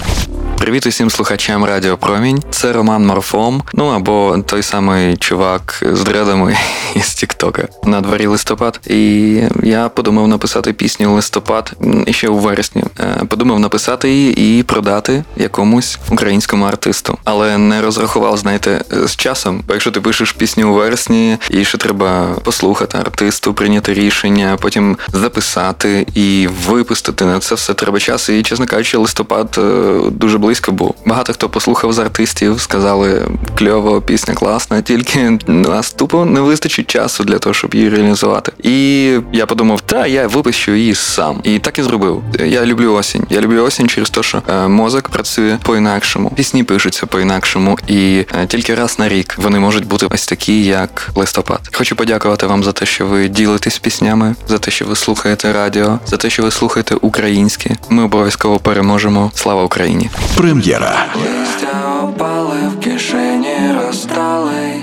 Привіт 0.60 0.86
усім 0.86 1.10
слухачам 1.10 1.64
Радіо 1.64 1.96
Промінь. 1.96 2.42
Це 2.50 2.72
Роман 2.72 3.06
Морфом. 3.06 3.62
Ну 3.72 3.86
або 3.86 4.38
той 4.46 4.62
самий 4.62 5.16
чувак 5.16 5.82
з 5.92 6.02
дредами 6.02 6.56
із 6.94 7.14
Тіктока. 7.14 7.68
На 7.84 8.00
дворі 8.00 8.26
листопад. 8.26 8.80
І 8.86 9.34
я 9.62 9.88
подумав 9.88 10.28
написати 10.28 10.72
пісню 10.72 11.14
листопад 11.14 11.72
ще 12.10 12.28
у 12.28 12.38
вересні. 12.38 12.84
Е, 13.00 13.22
Подумав 13.28 13.60
написати 13.60 14.10
її 14.10 14.58
і 14.58 14.62
продати 14.62 15.24
якомусь 15.36 15.98
українському 16.10 16.64
артисту. 16.64 17.18
Але 17.24 17.58
не 17.58 17.82
розрахував, 17.82 18.36
знаєте, 18.36 18.84
з 18.90 19.16
часом. 19.16 19.62
Бо 19.66 19.72
якщо 19.72 19.90
ти 19.90 20.00
пишеш 20.00 20.32
пісню 20.32 20.70
у 20.70 20.74
вересні, 20.74 21.38
і 21.50 21.64
ще 21.64 21.78
треба 21.78 22.26
послухати 22.44 22.98
артисту, 22.98 23.54
прийняти 23.54 23.94
рішення, 23.94 24.58
потім 24.60 24.96
записати 25.12 26.06
і 26.14 26.48
випустити 26.66 27.24
на 27.24 27.38
це 27.40 27.54
все 27.54 27.74
треба 27.74 27.98
час. 28.00 28.28
І 28.28 28.42
чесно 28.42 28.66
кажучи, 28.66 28.96
листопад 28.96 29.56
е, 29.58 30.00
дуже 30.10 30.38
близько 30.38 30.49
був. 30.68 30.94
Багато 31.06 31.32
хто 31.32 31.48
послухав 31.48 31.92
з 31.92 31.98
артистів, 31.98 32.60
сказали 32.60 33.22
кльово, 33.58 34.00
пісня 34.00 34.34
класна, 34.34 34.82
тільки 34.82 35.38
нас 35.46 35.92
тупо 35.92 36.24
не 36.24 36.40
вистачить 36.40 36.90
часу 36.90 37.24
для 37.24 37.38
того, 37.38 37.54
щоб 37.54 37.74
її 37.74 37.88
реалізувати. 37.88 38.52
І 38.62 39.04
я 39.32 39.46
подумав, 39.46 39.80
та 39.80 40.06
я 40.06 40.26
випущу 40.26 40.72
її 40.72 40.94
сам. 40.94 41.40
І 41.44 41.58
так 41.58 41.78
і 41.78 41.82
зробив. 41.82 42.22
Я 42.44 42.66
люблю 42.66 42.94
осінь. 42.94 43.26
Я 43.30 43.40
люблю 43.40 43.64
осінь 43.64 43.88
через 43.88 44.10
те, 44.10 44.22
що 44.22 44.42
е, 44.48 44.68
мозок 44.68 45.08
працює 45.08 45.58
по-інакшому, 45.62 46.30
пісні 46.30 46.64
пишуться 46.64 47.06
по-інакшому, 47.06 47.78
і 47.86 48.24
е, 48.42 48.46
тільки 48.46 48.74
раз 48.74 48.98
на 48.98 49.08
рік 49.08 49.34
вони 49.38 49.58
можуть 49.58 49.86
бути 49.86 50.06
ось 50.10 50.26
такі, 50.26 50.64
як 50.64 51.10
листопад. 51.14 51.60
Хочу 51.72 51.96
подякувати 51.96 52.46
вам 52.46 52.64
за 52.64 52.72
те, 52.72 52.86
що 52.86 53.06
ви 53.06 53.28
ділитесь 53.28 53.78
піснями, 53.78 54.34
за 54.48 54.58
те, 54.58 54.70
що 54.70 54.84
ви 54.84 54.96
слухаєте 54.96 55.52
радіо, 55.52 55.98
за 56.06 56.16
те, 56.16 56.30
що 56.30 56.42
ви 56.42 56.50
слухаєте 56.50 56.94
українське. 56.94 57.76
Ми 57.88 58.02
обов'язково 58.02 58.58
переможемо. 58.58 59.30
Слава 59.34 59.64
Україні! 59.64 60.10
Прем'єра. 60.40 61.06
Листя 61.14 62.02
опали 62.02 62.58
в 62.68 62.80
кишені 62.80 63.56
розтали 63.80 64.74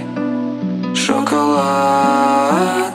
шоколад. 0.95 2.93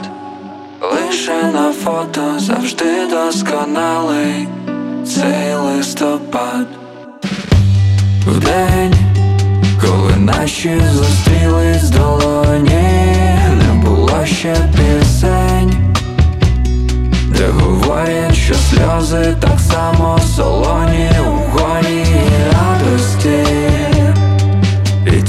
Лише 0.81 1.43
на 1.55 1.73
фото 1.73 2.21
завжди 2.39 3.07
досконалий 3.11 4.49
цей 5.07 5.55
листопад. 5.55 6.67
Вдень, 8.27 8.95
коли 9.81 10.17
наші 10.17 10.81
зустрілись 10.93 11.91
долоні, 11.91 13.09
не 13.59 13.83
було 13.85 14.25
ще 14.25 14.57
пісень, 14.77 15.95
де 17.29 17.47
говорять, 17.47 18.35
що 18.35 18.55
сльози 18.55 19.37
так 19.41 19.61
само 19.61 20.19
солоні 20.37 21.11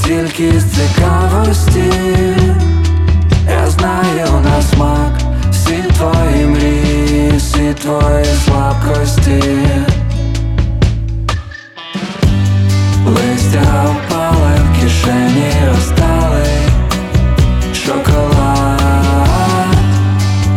тільки 0.05 0.59
з 0.59 0.63
цікавості 0.63 1.83
я 3.49 3.69
знаю 3.69 4.27
на 4.43 4.61
смак 4.61 5.13
всі 5.51 5.83
твої 5.97 6.45
мрії, 6.45 7.33
всі 7.37 7.73
твої 7.81 8.25
слабкості. 8.45 9.43
Листя 13.05 13.85
опали 13.85 14.55
в 14.55 14.81
кишені 14.81 15.51
розтали 15.67 16.45
шоколад 17.73 18.79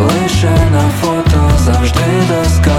Лише 0.01 0.57
на 0.73 0.89
фото 1.01 1.51
завжди 1.65 2.01
досконалий 2.29 2.76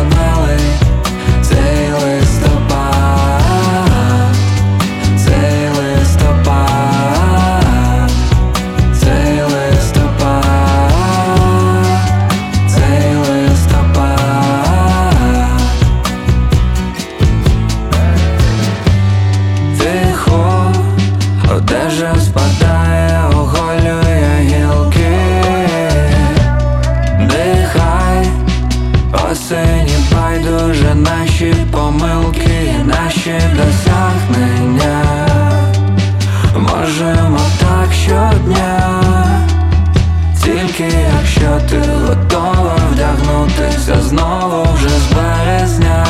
знову 44.07 44.65
вже 44.73 44.89
з 44.89 45.13
березня. 45.13 46.05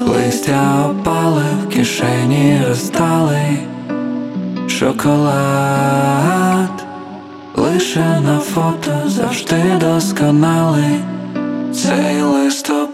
Листя 0.00 0.90
опали 0.90 1.42
в 1.62 1.68
кишені 1.68 2.60
розтали 2.68 3.58
шоколад, 4.68 5.66
лише 7.54 8.20
на 8.20 8.38
фото 8.38 8.92
завжди 9.06 9.62
досконалий 9.80 11.00
цей 11.72 12.22
листопад, 12.22 12.89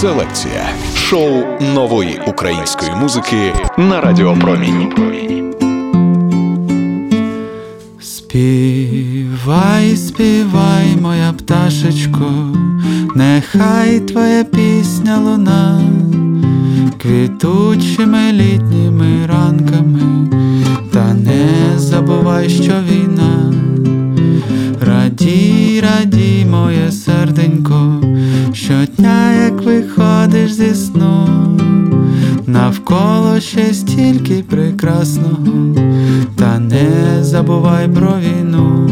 Селекція. 0.00 0.68
Шоу 0.96 1.44
нової 1.74 2.20
української 2.26 2.90
музики 3.00 3.52
на 3.78 4.00
Радіо 4.00 4.36
Промінь. 4.40 4.92
Співай, 8.00 9.96
співай, 9.96 10.96
моя 11.02 11.32
пташечко, 11.32 12.30
нехай 13.14 14.00
твоя 14.00 14.44
пісня 14.44 15.18
луна, 15.18 15.80
квітучими 17.02 18.32
літніми 18.32 19.26
ранками, 19.26 20.28
та 20.92 21.14
не 21.14 21.78
забувай, 21.78 22.50
що 22.50 22.72
війна, 22.90 23.52
радій, 24.80 25.82
радій, 25.84 26.46
моє 26.50 26.92
серденько, 26.92 28.00
щодня, 28.66 29.32
як 29.32 29.62
виходиш 29.62 30.52
зі 30.52 30.74
сну, 30.74 31.28
навколо 32.46 33.40
ще 33.40 33.74
стільки 33.74 34.44
прекрасного, 34.50 35.74
та 36.36 36.58
не 36.58 36.88
забувай 37.20 37.88
про 37.88 38.12
війну. 38.18 38.86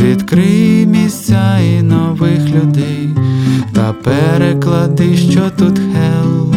Відкрий 0.00 0.86
місця 0.86 1.58
і 1.58 1.82
нових 1.82 2.40
людей, 2.48 3.10
та 3.72 3.92
переклади, 3.92 5.16
що 5.16 5.40
тут 5.58 5.78
хел, 5.78 6.54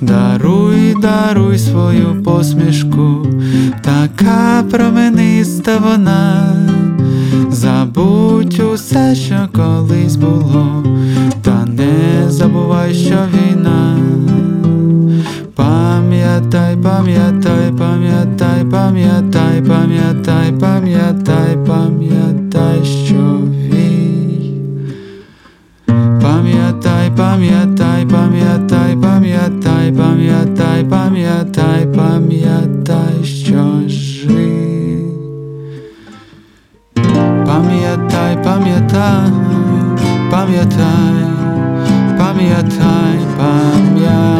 даруй, 0.00 0.94
даруй 1.02 1.58
свою 1.58 2.22
посмішку, 2.24 3.26
така 3.82 4.64
промениста 4.70 5.78
вона, 5.78 6.56
забудь 7.50 8.60
усе, 8.74 9.14
що 9.14 9.48
колись 9.52 10.16
було, 10.16 10.84
та 11.42 11.66
не 11.66 12.30
забувай, 12.30 12.94
що 12.94 13.16
війна. 13.34 13.96
Пам'ятай, 15.68 16.76
пам'ятай, 16.76 17.72
пам'ятай, 17.78 18.64
пам'ятай, 18.72 19.60
пам'ятай, 19.62 20.52
пам'ятай, 20.60 21.56
пам'ятай, 21.66 22.84
що 22.84 23.40
вій. 23.52 24.54
Пам'ятай, 26.22 27.10
пам'ятай, 27.16 28.06
пам'ятай, 28.06 28.96
пам'ятай, 28.96 29.92
пам'ятай, 29.92 30.84
пам'ятай, 30.84 31.86
пам'ятай, 31.96 33.24
що 33.24 33.64
жив. 33.86 35.04
Пам'ятай, 37.46 38.38
пам'ятай, 38.44 39.32
пам'ятай, 40.30 41.24
пам'ятай, 42.18 43.18
пам'ятай. 43.38 44.37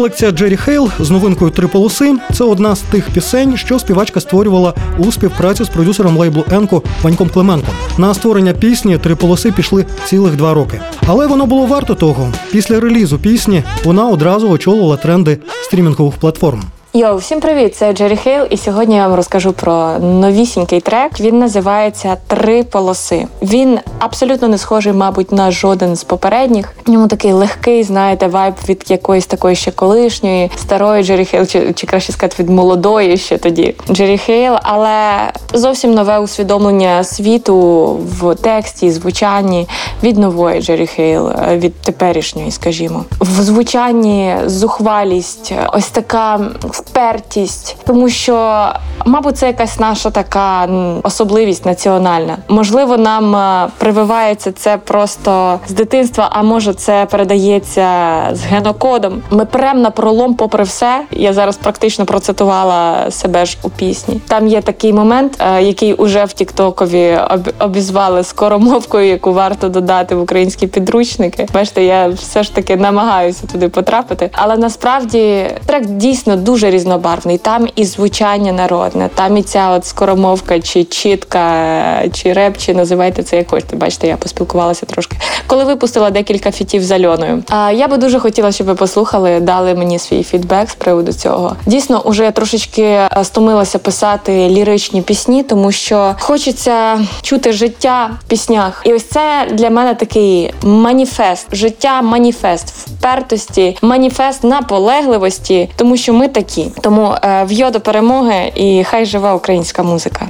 Селекція 0.00 0.30
Jerry 0.30 0.56
Heil 0.56 0.90
з 1.00 1.10
новинкою 1.10 1.50
Три 1.50 1.68
полоси 1.68 2.16
це 2.32 2.44
одна 2.44 2.76
з 2.76 2.80
тих 2.80 3.10
пісень, 3.10 3.56
що 3.56 3.78
співачка 3.78 4.20
створювала 4.20 4.74
у 4.98 5.12
співпраці 5.12 5.64
з 5.64 5.68
продюсером 5.68 6.16
лейблу 6.16 6.44
ENKO 6.52 6.82
Ваньком 7.02 7.28
Клименком. 7.28 7.74
На 7.98 8.14
створення 8.14 8.52
пісні 8.52 8.98
три 8.98 9.14
полоси 9.14 9.52
пішли 9.52 9.86
цілих 10.04 10.36
два 10.36 10.54
роки. 10.54 10.80
Але 11.06 11.26
воно 11.26 11.46
було 11.46 11.66
варто 11.66 11.94
того. 11.94 12.32
Після 12.52 12.80
релізу 12.80 13.18
пісні 13.18 13.62
вона 13.84 14.08
одразу 14.08 14.50
очолила 14.50 14.96
тренди 14.96 15.38
стрімінгових 15.64 16.14
платформ. 16.14 16.62
Йоу, 16.94 17.16
всім 17.16 17.40
привіт! 17.40 17.76
Це 17.76 17.92
Jerry 17.92 18.16
Heil, 18.16 18.46
і 18.50 18.56
сьогодні 18.56 18.96
я 18.96 19.08
вам 19.08 19.16
розкажу 19.16 19.52
про 19.52 19.98
новісінький 19.98 20.80
трек. 20.80 21.20
Він 21.20 21.38
називається 21.38 22.16
Три 22.26 22.62
полоси. 22.64 23.26
Він 23.42 23.78
абсолютно 23.98 24.48
не 24.48 24.58
схожий, 24.58 24.92
мабуть, 24.92 25.32
на 25.32 25.50
жоден 25.50 25.96
з 25.96 26.04
попередніх. 26.04 26.72
В 26.86 26.90
ньому 26.90 27.08
такий 27.08 27.32
легкий, 27.32 27.82
знаєте, 27.82 28.26
вайб 28.26 28.54
від 28.68 28.84
якоїсь 28.88 29.26
такої 29.26 29.56
ще 29.56 29.70
колишньої, 29.70 30.50
старої 30.56 31.04
Jerry 31.04 31.24
Heil, 31.24 31.46
чи, 31.46 31.72
чи 31.72 31.86
краще 31.86 32.12
сказати, 32.12 32.42
від 32.42 32.50
молодої 32.50 33.16
ще 33.16 33.38
тоді 33.38 33.74
Jerry 33.90 34.18
Heil, 34.18 34.54
але 34.62 35.32
зовсім 35.52 35.94
нове 35.94 36.18
усвідомлення 36.18 37.04
світу 37.04 37.86
в 38.20 38.34
тексті, 38.34 38.90
звучанні 38.90 39.68
від 40.02 40.18
нової 40.18 40.62
Джері 40.62 40.86
Хейл, 40.86 41.30
від 41.50 41.74
теперішньої, 41.74 42.50
скажімо, 42.50 43.04
в 43.20 43.42
звучанні 43.42 44.36
зухвалість, 44.46 45.52
ось 45.72 45.88
така 45.88 46.40
впертість, 46.80 47.76
тому 47.86 48.08
що, 48.08 48.66
мабуть, 49.06 49.38
це 49.38 49.46
якась 49.46 49.80
наша 49.80 50.10
така 50.10 50.68
особливість 51.02 51.66
національна. 51.66 52.36
Можливо, 52.48 52.96
нам 52.96 53.36
е, 53.36 53.68
прививається 53.78 54.52
це 54.52 54.76
просто 54.76 55.60
з 55.68 55.72
дитинства, 55.72 56.28
а 56.32 56.42
може, 56.42 56.74
це 56.74 57.06
передається 57.10 57.86
з 58.32 58.44
генокодом. 58.44 59.22
Ми 59.30 59.44
прям 59.44 59.82
на 59.82 59.90
пролом, 59.90 60.34
попри 60.34 60.64
все. 60.64 61.02
Я 61.10 61.32
зараз 61.32 61.56
практично 61.56 62.06
процитувала 62.06 63.10
себе 63.10 63.44
ж 63.44 63.58
у 63.62 63.70
пісні. 63.70 64.20
Там 64.28 64.48
є 64.48 64.60
такий 64.60 64.92
момент, 64.92 65.36
е, 65.40 65.62
який 65.62 65.94
уже 65.94 66.24
в 66.24 66.32
Тіктокові 66.32 67.18
обізвали 67.58 68.24
скоромовкою, 68.24 69.06
яку 69.06 69.32
варто 69.32 69.68
додати 69.68 70.14
в 70.14 70.22
українські 70.22 70.66
підручники. 70.66 71.46
Бачите, 71.54 71.84
я 71.84 72.08
все 72.08 72.42
ж 72.42 72.54
таки 72.54 72.76
намагаюся 72.76 73.46
туди 73.46 73.68
потрапити. 73.68 74.30
Але 74.32 74.56
насправді 74.56 75.46
трек 75.66 75.86
дійсно 75.86 76.36
дуже 76.36 76.69
різнобарвний. 76.70 77.38
Там 77.38 77.68
і 77.76 77.84
звучання 77.84 78.52
народне, 78.52 79.10
там 79.14 79.36
і 79.36 79.42
ця 79.42 79.70
от 79.70 79.86
скоромовка, 79.86 80.60
чи 80.60 80.84
чітка, 80.84 82.08
чи 82.12 82.32
реп, 82.32 82.58
чи 82.58 82.74
називайте 82.74 83.22
це 83.22 83.36
як 83.36 83.50
хочете. 83.50 83.76
Бачите, 83.76 84.08
я 84.08 84.16
поспілкувалася 84.16 84.86
трошки. 84.86 85.16
Коли 85.46 85.64
випустила 85.64 86.10
декілька 86.10 86.50
фітів 86.50 86.84
з 86.84 86.90
Альоною. 86.90 87.42
А 87.48 87.70
я 87.70 87.88
би 87.88 87.96
дуже 87.96 88.20
хотіла, 88.20 88.52
щоб 88.52 88.66
ви 88.66 88.74
послухали, 88.74 89.40
дали 89.40 89.74
мені 89.74 89.98
свій 89.98 90.22
фідбек 90.22 90.70
з 90.70 90.74
приводу 90.74 91.12
цього. 91.12 91.56
Дійсно, 91.66 92.00
уже 92.00 92.24
я 92.24 92.30
трошечки 92.30 92.82
е, 92.82 93.08
стомилася 93.22 93.78
писати 93.78 94.48
ліричні 94.48 95.02
пісні, 95.02 95.42
тому 95.42 95.72
що 95.72 96.14
хочеться 96.20 97.00
чути 97.22 97.52
життя 97.52 98.10
в 98.20 98.28
піснях. 98.28 98.82
І 98.84 98.92
ось 98.92 99.04
це 99.04 99.48
для 99.52 99.70
мене 99.70 99.94
такий 99.94 100.54
маніфест, 100.62 101.46
життя 101.52 102.02
маніфест 102.02 102.68
впертості, 102.68 103.78
маніфест 103.82 104.44
наполегливості, 104.44 105.70
тому 105.76 105.96
що 105.96 106.12
ми 106.12 106.28
такі. 106.28 106.59
Тому 106.80 107.14
е, 107.22 107.44
в'йо 107.44 107.70
до 107.70 107.80
перемоги 107.80 108.52
і 108.54 108.84
хай 108.84 109.06
живе 109.06 109.32
українська 109.32 109.82
музика. 109.82 110.26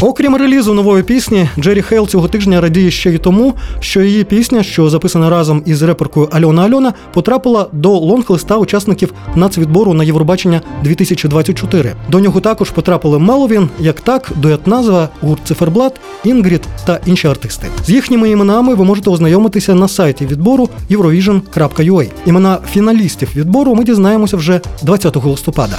Окрім 0.00 0.36
релізу 0.36 0.74
нової 0.74 1.02
пісні, 1.02 1.48
Jerry 1.58 1.82
Heil 1.82 2.08
цього 2.08 2.28
тижня 2.28 2.60
радіє 2.60 2.90
ще 2.90 3.10
й 3.10 3.18
тому, 3.18 3.54
що 3.80 4.02
її 4.02 4.24
пісня, 4.24 4.62
що 4.62 4.90
записана 4.90 5.30
разом 5.30 5.62
із 5.66 5.82
реперкою 5.82 6.28
Альона 6.32 6.62
Альона, 6.64 6.92
потрапила 7.14 7.66
до 7.72 7.98
лонг-листа 7.98 8.56
учасників 8.56 9.12
нацвідбору 9.34 9.94
на 9.94 10.04
Євробачення 10.04 10.60
2024. 10.82 11.94
До 12.08 12.20
нього 12.20 12.40
також 12.40 12.70
потрапили 12.70 13.18
MELOVIN, 13.18 13.68
YAKTAK, 13.80 14.30
дует 14.36 14.66
Nazva, 14.66 15.08
гурт 15.20 15.40
Циферблат, 15.44 16.00
INGRET 16.24 16.62
та 16.86 17.00
інші 17.06 17.28
артисти. 17.28 17.66
З 17.86 17.90
їхніми 17.90 18.30
іменами 18.30 18.74
ви 18.74 18.84
можете 18.84 19.10
ознайомитися 19.10 19.74
на 19.74 19.88
сайті 19.88 20.26
відбору 20.26 20.68
eurovision.ua. 20.90 22.10
Імена 22.26 22.58
фіналістів 22.72 23.28
відбору 23.36 23.74
ми 23.74 23.84
дізнаємося 23.84 24.36
вже 24.36 24.60
20 24.82 25.16
листопада. 25.16 25.76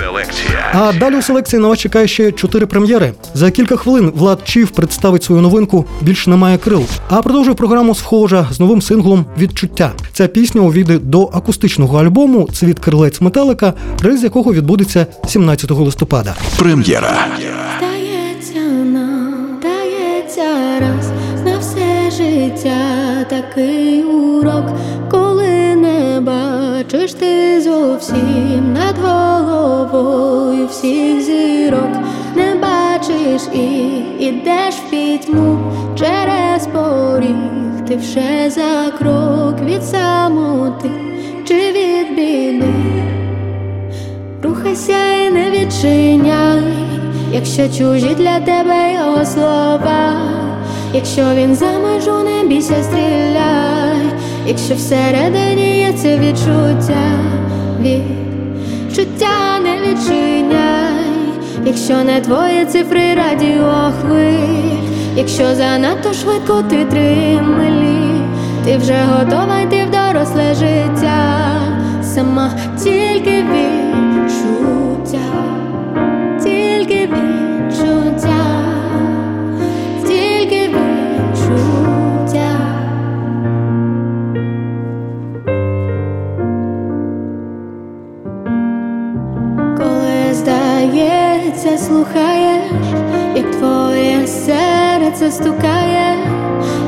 А 0.74 0.94
далі 1.00 1.16
у 1.16 1.22
селекції 1.22 1.62
на 1.62 1.68
вас 1.68 1.80
чекає 1.80 2.08
ще 2.08 2.32
чотири 2.32 2.66
прем'єри. 2.66 3.14
За 3.34 3.52
кілька 3.52 3.76
хвилин 3.76 4.07
Влад 4.16 4.40
Чів 4.44 4.70
представить 4.70 5.24
свою 5.24 5.42
новинку 5.42 5.86
Більш 6.02 6.28
немає 6.28 6.58
крил. 6.58 6.84
А 7.10 7.22
продовжує 7.22 7.56
програму 7.56 7.96
схожа 7.96 8.48
з 8.52 8.60
новим 8.60 8.82
синглом 8.82 9.26
Відчуття. 9.38 9.92
Ця 10.14 10.28
пісня 10.28 10.62
увійде 10.62 11.00
до 11.00 11.24
акустичного 11.24 11.98
альбому 12.00 12.50
Цвіт 12.54 12.80
крилець 12.80 13.22
метелика, 13.22 13.74
реліз 14.04 14.24
якого 14.24 14.54
відбудеться 14.54 15.06
17 15.28 15.72
листопада. 15.72 16.36
Прем'єра. 16.60 17.28
Здається 17.78 18.60
нам, 18.86 19.60
дається 19.62 20.80
раз 20.80 21.12
на 21.46 21.58
все 21.60 22.12
життя 22.18 23.26
такий 23.30 24.04
урок, 24.04 24.66
коли 25.12 25.76
не 25.76 26.22
бачиш 26.22 27.14
ти 27.14 27.62
зовсім 27.62 28.74
над 28.74 28.96
головою 29.02 30.68
всіх 30.68 31.22
зірок, 31.22 31.90
не 33.28 33.40
і 33.54 34.06
ідеш 34.20 34.76
в 34.76 34.90
пітьму 34.90 35.58
через 36.00 36.68
поріг, 36.68 37.88
ти 37.88 37.96
вже 37.96 38.50
за 38.50 38.92
крок 38.98 39.56
від 39.66 39.84
самоти 39.84 40.90
чи 41.48 41.54
від 41.54 42.16
біди. 42.16 42.74
Рухайся 44.44 45.14
і 45.26 45.32
не 45.32 45.52
відчиняй, 45.52 46.64
якщо 47.32 47.68
чужі 47.68 48.16
для 48.18 48.40
тебе 48.40 48.94
його 48.94 49.26
слова, 49.26 50.14
якщо 50.94 51.22
він 51.36 51.56
за 51.56 51.80
межу 51.80 52.24
не 52.24 52.48
бійся, 52.48 52.84
стріляй, 52.84 54.02
якщо 54.48 54.76
всередині 54.76 55.78
є 55.78 55.94
це 55.94 56.18
відчуття, 56.18 57.04
відчуття 57.82 59.60
не 59.64 59.78
відчиняй, 59.82 61.07
якщо 61.66 62.04
не 62.04 62.22
твої 62.22 62.66
цифри 62.66 63.16
радіохвиль, 63.16 64.78
якщо 65.16 65.56
занадто 65.56 66.14
швидко 66.14 66.64
ти 66.70 66.86
тримелі, 66.86 68.22
ти 68.66 68.78
вже 68.78 68.96
готова 69.14 69.60
йти 69.60 69.86
в 69.86 69.92
доросле 69.92 70.54
життя, 70.54 71.50
сама 72.04 72.52
тільки 72.84 73.44
відчуття, 73.44 74.07
слухаєш, 91.78 92.64
як 93.36 93.52
твоє 93.52 94.28
серце 94.28 95.32
стукає, 95.32 96.16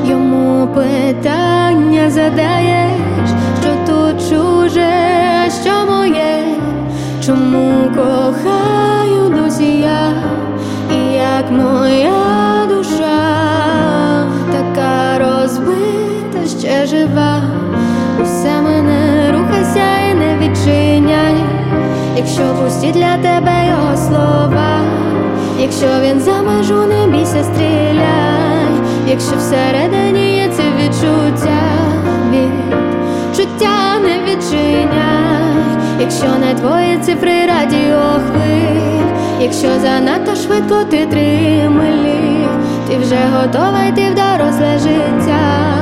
йому 0.04 0.68
питання 0.74 2.10
задаєш, 2.10 2.90
що 3.62 3.70
тут 3.86 4.28
чуже, 4.30 4.90
що 5.62 5.92
моє, 5.92 6.44
чому 7.26 7.90
кохаю 7.94 9.42
досі 9.42 9.78
я, 9.80 10.12
і 10.94 11.12
як 11.14 11.50
моя 11.50 11.89
Якщо 25.70 26.00
він 26.00 26.20
за 26.20 26.42
межу, 26.42 26.86
не 26.86 27.06
бійся, 27.06 27.44
стріляй, 27.44 28.74
якщо 29.08 29.36
всередині 29.36 30.36
є 30.36 30.48
це 30.48 30.62
відчуття 30.78 31.60
від 32.30 32.50
чуття 33.36 33.98
не 34.02 34.18
відчиняй, 34.24 35.78
якщо 36.00 36.26
не 36.40 36.54
твої 36.54 36.98
цифри 36.98 37.46
радіохвиль, 37.46 39.06
якщо 39.40 39.68
занадто 39.80 40.36
швидко 40.36 40.84
ти 40.84 41.06
тримилі, 41.06 42.48
ти 42.88 42.98
вже 42.98 43.18
готова 43.36 43.84
йти 43.84 44.02
в 44.10 44.14
доросле 44.14 44.78
життя, 44.78 45.74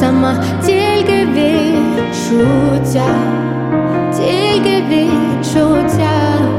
сама 0.00 0.44
тільки 0.66 1.26
відчуття, 1.26 3.06
тільки 4.16 4.82
відчуття. 4.90 6.57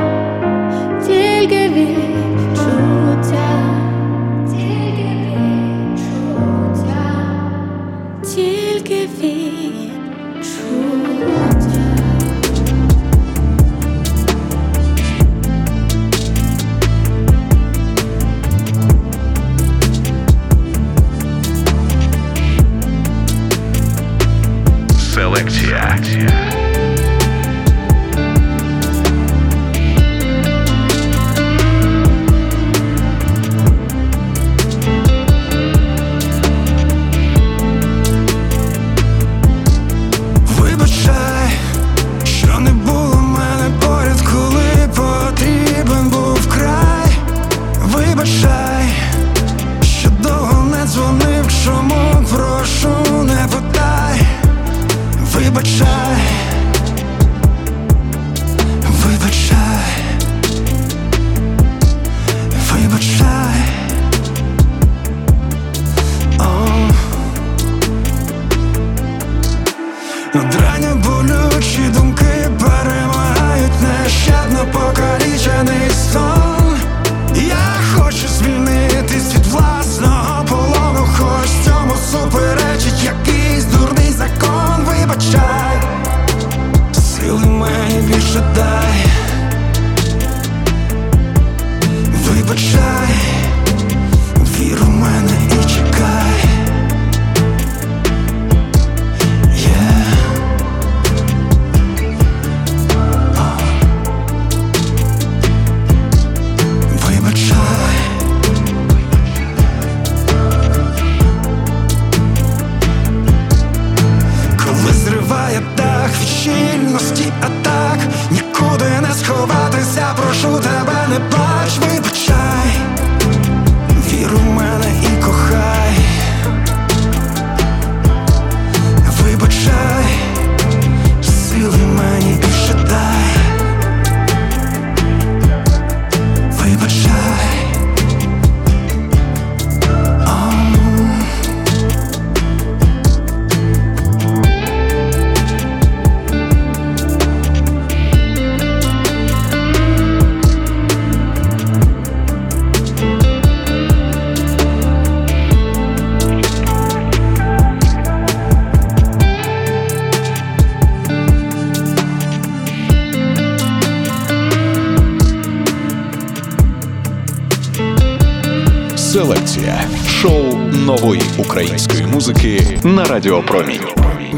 нової 171.09 171.29
української 171.39 172.05
музики 172.05 172.79
на 172.83 173.05
Радіо 173.05 173.43
Промінь. 173.43 173.81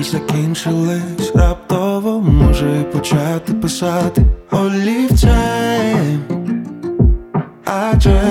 Закінчились 0.01 1.35
раптово, 1.35 2.21
може 2.21 2.83
почати 2.93 3.53
писати 3.53 4.21
олівцем. 4.51 6.19
Адже 7.65 8.21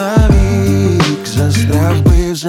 my 0.00 0.96
cheeks, 0.98 1.38
I 1.38 1.50
start 1.50 2.08
waves 2.08 2.44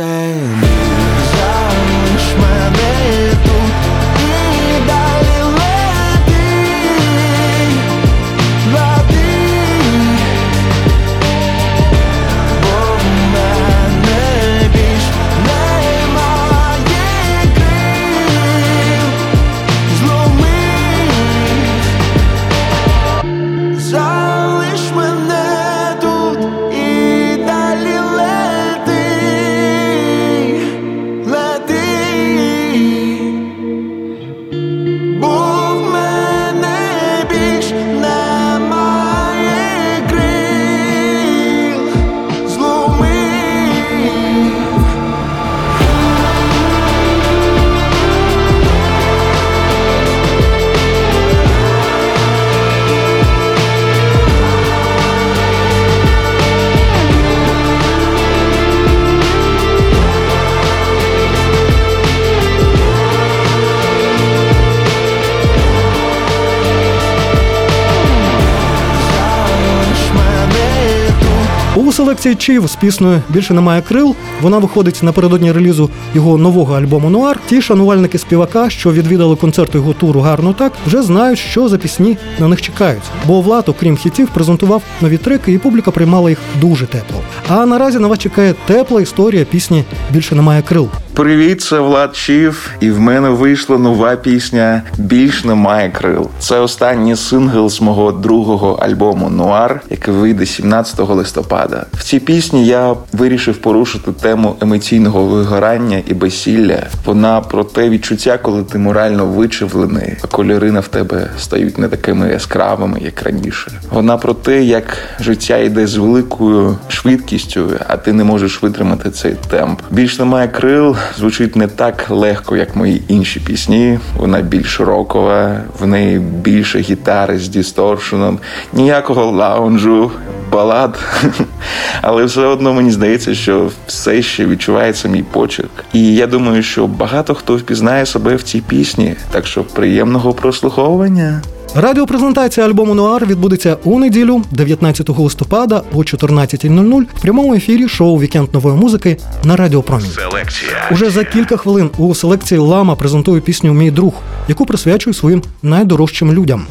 селекції 72.11 72.35
Чів 72.35 72.67
з 72.67 72.75
піснею 72.75 73.21
Більше 73.29 73.53
немає 73.53 73.81
крил. 73.81 74.15
Вона 74.41 74.57
виходить 74.57 75.03
напередодні 75.03 75.51
релізу 75.51 75.89
його 76.15 76.37
нового 76.37 76.75
альбому 76.75 77.09
Нуар. 77.09 77.39
Ті 77.49 77.61
шанувальники 77.61 78.17
співака, 78.17 78.69
що 78.69 78.91
відвідали 78.91 79.35
концерт 79.35 79.75
його 79.75 79.93
туру 79.93 80.21
гарно 80.21 80.53
так, 80.53 80.73
вже 80.87 81.01
знають, 81.01 81.39
що 81.39 81.69
за 81.69 81.77
пісні 81.77 82.17
на 82.39 82.47
них 82.47 82.61
чекають. 82.61 83.03
Бо 83.27 83.41
Влад, 83.41 83.69
окрім 83.69 83.97
хітів, 83.97 84.29
презентував 84.29 84.81
нові 85.01 85.17
треки, 85.17 85.53
і 85.53 85.57
публіка 85.57 85.91
приймала 85.91 86.29
їх 86.29 86.39
дуже 86.61 86.85
тепло. 86.85 87.21
А 87.49 87.65
наразі 87.65 87.99
на 87.99 88.07
вас 88.07 88.19
чекає 88.19 88.55
тепла 88.65 89.01
історія 89.01 89.45
пісні 89.45 89.83
Більше 90.11 90.35
немає 90.35 90.61
крил. 90.61 90.89
Привіт, 91.13 91.61
це 91.61 91.79
Влад 91.79 92.15
Чів, 92.15 92.71
і 92.79 92.91
в 92.91 92.99
мене 92.99 93.29
вийшла 93.29 93.77
нова 93.77 94.15
пісня 94.15 94.81
Більш 94.97 95.45
немає 95.45 95.89
крил. 95.89 96.29
Це 96.39 96.59
останній 96.59 97.15
сингл 97.15 97.69
з 97.69 97.81
мого 97.81 98.11
другого 98.11 98.73
альбому 98.73 99.29
Нуар, 99.29 99.81
який 99.89 100.13
вийде 100.13 100.45
17 100.45 100.99
листопада. 100.99 101.85
В 101.93 102.03
цій 102.03 102.19
пісні 102.19 102.65
я 102.65 102.95
вирішив 103.13 103.57
порушити 103.57 104.11
тему 104.11 104.55
емоційного 104.61 105.23
вигорання 105.23 106.01
і 106.07 106.13
безсілля. 106.13 106.83
Вона 107.05 107.41
про 107.41 107.63
те 107.63 107.89
відчуття, 107.89 108.39
коли 108.41 108.63
ти 108.63 108.77
морально 108.77 109.25
вичевлений, 109.25 110.13
а 110.21 110.27
кольори 110.27 110.71
в 110.79 110.87
тебе 110.87 111.29
стають 111.39 111.77
не 111.77 111.87
такими 111.87 112.29
яскравими, 112.29 112.99
як 113.01 113.23
раніше. 113.23 113.71
Вона 113.91 114.17
про 114.17 114.33
те, 114.33 114.63
як 114.63 114.97
життя 115.19 115.57
йде 115.57 115.87
з 115.87 115.95
великою 115.95 116.77
швидкістю, 116.87 117.69
а 117.87 117.97
ти 117.97 118.13
не 118.13 118.23
можеш 118.23 118.63
витримати 118.63 119.11
цей 119.11 119.35
темп. 119.49 119.79
Більш 119.91 120.19
немає 120.19 120.47
крил 120.47 120.95
звучить 121.17 121.55
не 121.55 121.67
так 121.67 122.09
легко, 122.09 122.57
як 122.57 122.75
мої 122.75 123.01
інші 123.07 123.39
пісні. 123.39 123.99
Вона 124.17 124.41
більш 124.41 124.79
рокова, 124.79 125.61
в 125.79 125.87
неї 125.87 126.19
більше 126.19 126.79
гітари 126.79 127.39
з 127.39 127.47
дісторшеном, 127.47 128.39
ніякого 128.73 129.31
лаунжу, 129.31 130.11
балад. 130.51 130.99
Але 132.01 132.23
все 132.23 132.41
одно 132.41 132.73
мені 132.73 132.91
здається, 132.91 133.35
що 133.35 133.69
все 133.87 134.21
ще 134.21 134.45
відчувається 134.45 135.07
мій 135.07 135.23
почерк. 135.23 135.85
І 135.93 136.15
я 136.15 136.27
думаю, 136.27 136.63
що 136.63 136.87
багато 136.87 137.35
хто 137.35 137.57
впізнає 137.57 138.05
себе 138.05 138.35
в 138.35 138.43
цій 138.43 138.61
пісні. 138.61 139.15
Так 139.31 139.47
що 139.47 139.63
приємного 139.63 140.33
прослуховування. 140.33 141.41
Радіопрезентація 141.75 142.65
альбому 142.65 142.95
Нуар 142.95 143.25
відбудеться 143.25 143.77
у 143.83 143.99
неділю, 143.99 144.43
19 144.51 145.09
листопада 145.09 145.83
о 145.93 145.97
14.00 145.97 147.03
в 147.15 147.21
прямому 147.21 147.53
ефірі 147.53 147.87
шоу 147.87 148.19
Вікенд 148.19 148.53
нової 148.53 148.75
музики 148.75 149.17
на 149.43 149.55
Радіо 149.55 149.81
Промінь. 149.81 150.11
Селекція. 150.11 150.89
Уже 150.91 151.09
за 151.09 151.23
кілька 151.23 151.57
хвилин 151.57 151.89
у 151.97 152.15
селекції 152.15 152.59
Лама 152.59 152.95
презентую 152.95 153.41
пісню 153.41 153.73
Мій 153.73 153.91
друг, 153.91 154.13
яку 154.47 154.65
присвячую 154.65 155.13
своїм 155.13 155.43
найдорожчим 155.63 156.33
людям. 156.33 156.65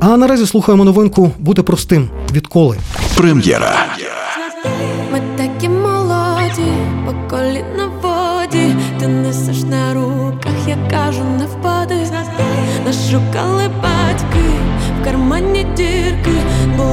А 0.00 0.16
наразі 0.16 0.46
слухаємо 0.46 0.84
новинку 0.84 1.30
Бути 1.38 1.62
простим. 1.62 2.08
Відколи. 2.32 2.76
Прем'єра. 3.16 3.86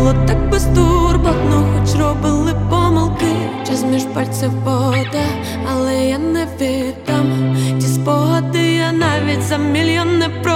Було 0.03 0.15
так 0.27 0.49
безтурботно, 0.49 1.65
хоч 1.73 1.99
робили 1.99 2.55
помилки. 2.69 3.35
Час 3.67 3.83
між 3.83 4.03
пальців 4.03 4.51
вода, 4.51 5.25
але 5.71 6.05
я 6.05 6.17
не 6.17 6.47
віддам. 6.59 7.57
Ті 7.79 7.87
спогади 7.87 8.73
я 8.73 8.91
навіть 8.91 9.41
за 9.41 9.57
мільйон 9.57 10.17
не 10.17 10.29
продам. 10.29 10.52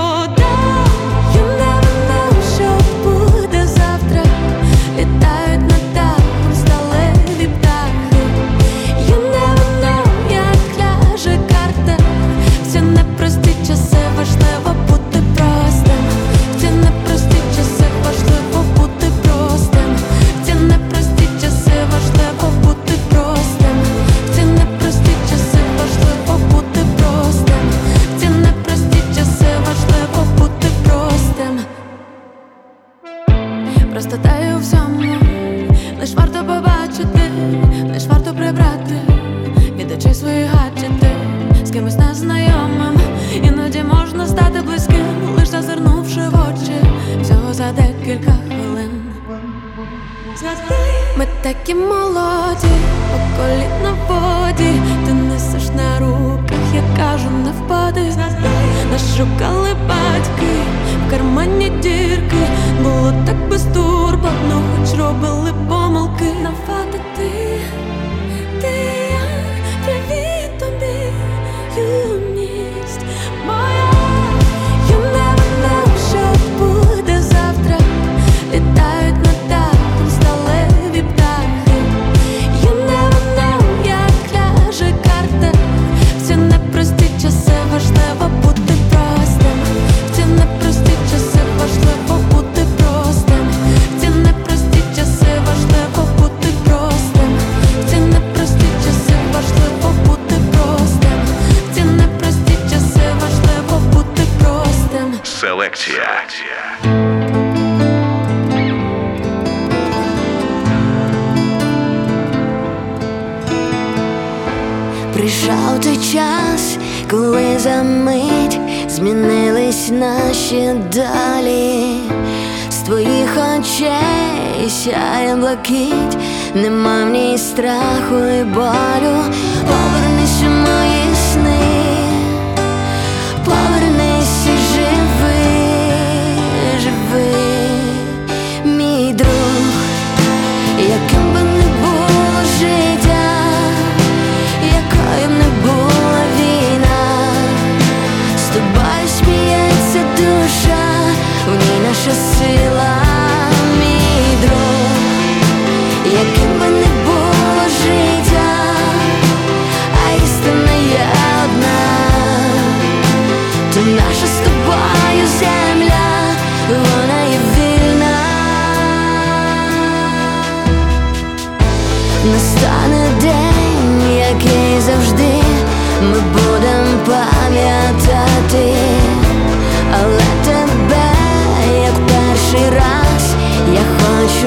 Блакить, 125.47 126.17
нема 126.55 127.05
в 127.05 127.09
ній 127.09 127.37
страху 127.37 128.15
і 128.39 128.43
болю. 128.43 129.15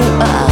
Перший 0.01 0.19
раз, 0.19 0.50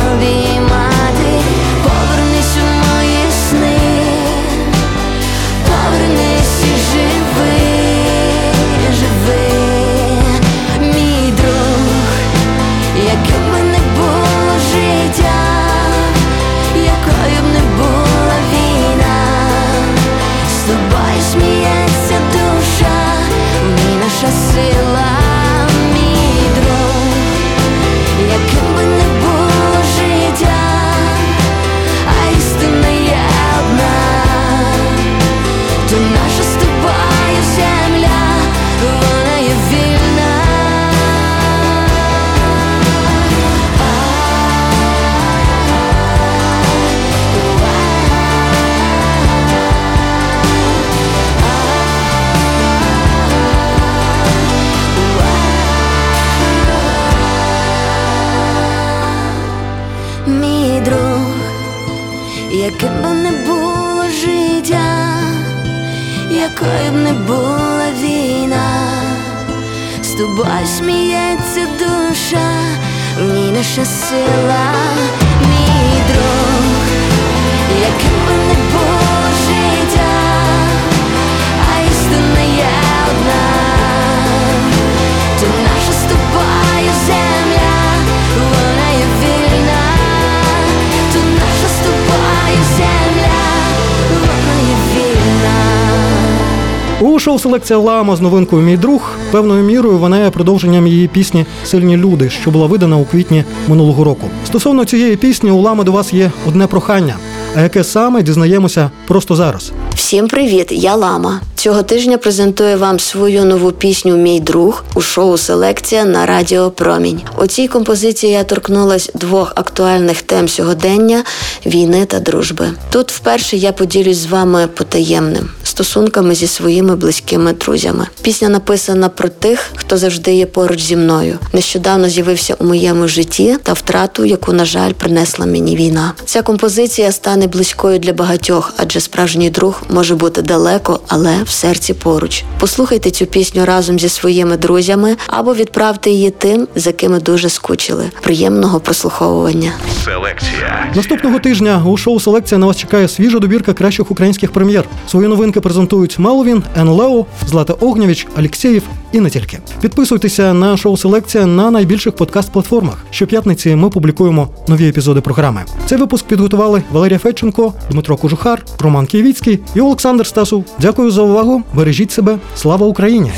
Шоу 97.19 97.39
селекція 97.39 97.79
Лама 97.79 98.15
з 98.15 98.21
новинкою 98.21 98.61
Мій 98.61 98.77
друг 98.77 99.11
певною 99.31 99.63
мірою 99.63 99.97
вона 99.97 100.23
є 100.23 100.29
продовженням 100.29 100.87
її 100.87 101.07
пісні 101.07 101.45
Сильні 101.65 101.97
люди, 101.97 102.29
що 102.29 102.51
була 102.51 102.67
видана 102.67 102.97
у 102.97 103.05
квітні 103.05 103.43
минулого 103.67 104.03
року. 104.03 104.29
Стосовно 104.45 104.85
цієї 104.85 105.15
пісні, 105.15 105.51
у 105.51 105.61
Лами 105.61 105.83
до 105.83 105.91
вас 105.91 106.13
є 106.13 106.31
одне 106.47 106.67
прохання. 106.67 107.15
А 107.55 107.61
яке 107.61 107.83
саме 107.83 108.21
дізнаємося 108.21 108.91
просто 109.07 109.35
зараз. 109.35 109.71
Всім 109.95 110.27
привіт, 110.27 110.67
я 110.71 110.95
Лама. 110.95 111.41
Цього 111.55 111.83
тижня 111.83 112.17
презентую 112.17 112.77
вам 112.77 112.99
свою 112.99 113.45
нову 113.45 113.71
пісню 113.71 114.17
Мій 114.17 114.39
друг 114.39 114.83
у 114.95 115.01
шоу 115.01 115.37
Селекція 115.37 116.05
на 116.05 116.25
Радіо 116.25 116.71
Промінь. 116.71 117.21
У 117.41 117.47
цій 117.47 117.67
композиції 117.67 118.33
я 118.33 118.43
торкнулась 118.43 119.11
двох 119.13 119.53
актуальних 119.55 120.21
тем 120.21 120.47
сьогодення 120.47 121.23
війни 121.65 122.05
та 122.05 122.19
дружби. 122.19 122.69
Тут 122.89 123.11
вперше 123.11 123.57
я 123.57 123.71
поділюсь 123.71 124.17
з 124.17 124.25
вами 124.25 124.67
потаємним 124.67 125.49
стосунками 125.79 126.35
зі 126.35 126.47
своїми 126.47 126.95
близькими 126.95 127.53
друзями. 127.53 128.07
Пісня 128.21 128.49
написана 128.49 129.09
про 129.09 129.29
тих, 129.29 129.71
хто 129.75 129.97
завжди 129.97 130.33
є 130.33 130.45
поруч 130.45 130.81
зі 130.81 130.95
мною. 130.95 131.39
Нещодавно 131.53 132.09
з'явився 132.09 132.55
у 132.59 132.65
моєму 132.65 133.07
житті 133.07 133.57
та 133.63 133.73
втрату, 133.73 134.25
яку, 134.25 134.53
на 134.53 134.65
жаль, 134.65 134.91
принесла 134.91 135.45
мені 135.45 135.75
війна. 135.75 136.13
Ця 136.25 136.41
композиція 136.41 137.11
стане 137.11 137.47
близькою 137.47 137.99
для 137.99 138.13
багатьох, 138.13 138.73
адже 138.77 138.99
справжній 138.99 139.49
друг 139.49 139.81
може 139.89 140.15
бути 140.15 140.41
далеко, 140.41 140.99
але 141.07 141.43
в 141.43 141.49
серці 141.49 141.93
поруч. 141.93 142.43
Послухайте 142.59 143.11
цю 143.11 143.25
пісню 143.25 143.65
разом 143.65 143.99
зі 143.99 144.09
своїми 144.09 144.57
друзями 144.57 145.15
або 145.27 145.55
відправте 145.55 146.09
її 146.09 146.29
тим, 146.29 146.67
за 146.75 146.91
кими 146.91 147.19
дуже 147.19 147.49
скучили. 147.49 148.11
Приємного 148.21 148.79
прослуховування. 148.79 149.71
Селекція. 150.05 150.93
Наступного 150.95 151.39
тижня 151.39 151.83
у 151.85 151.97
шоу 151.97 152.19
Селекція 152.19 152.57
на 152.57 152.65
вас 152.65 152.77
чекає 152.77 153.07
свіжа 153.07 153.39
добірка 153.39 153.73
кращих 153.73 154.11
українських 154.11 154.51
прем'єр. 154.51 154.85
Свої 155.07 155.27
новинки 155.27 155.61
презентують 155.69 156.19
Меловін, 156.19 156.63
Ен 156.75 156.89
Лео, 156.89 157.25
Злата 157.47 157.73
Огнєвіч, 157.73 158.27
Алєксєєв 158.35 158.83
і 159.11 159.19
не 159.19 159.29
тільки. 159.29 159.59
Підписуйтеся 159.81 160.53
на 160.53 160.77
шоу 160.77 160.97
Селекція 160.97 161.45
на 161.45 161.71
найбільших 161.71 162.13
подкаст-платформах. 162.13 162.97
Щоп'ятниці 163.11 163.75
ми 163.75 163.89
публікуємо 163.89 164.49
нові 164.67 164.87
епізоди 164.87 165.21
програми. 165.21 165.61
Цей 165.85 165.97
випуск 165.97 166.25
підготували 166.25 166.83
Валерія 166.91 167.19
Федченко, 167.19 167.73
Дмитро 167.91 168.17
Кожухар, 168.17 168.65
Роман 168.79 169.05
Києвіцький 169.05 169.59
і 169.75 169.81
Олександр 169.81 170.27
Стасов. 170.27 170.65
Дякую 170.79 171.11
за 171.11 171.21
увагу. 171.21 171.63
Бережіть 171.73 172.11
себе. 172.11 172.37
Слава 172.55 172.87
Україні! 172.87 173.31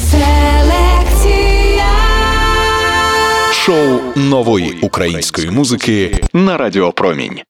Шоу 3.65 3.99
нової 4.15 4.79
української 4.81 5.51
музики 5.51 6.19
на 6.33 6.57
Радіо 6.57 6.91
Промінь. 6.91 7.37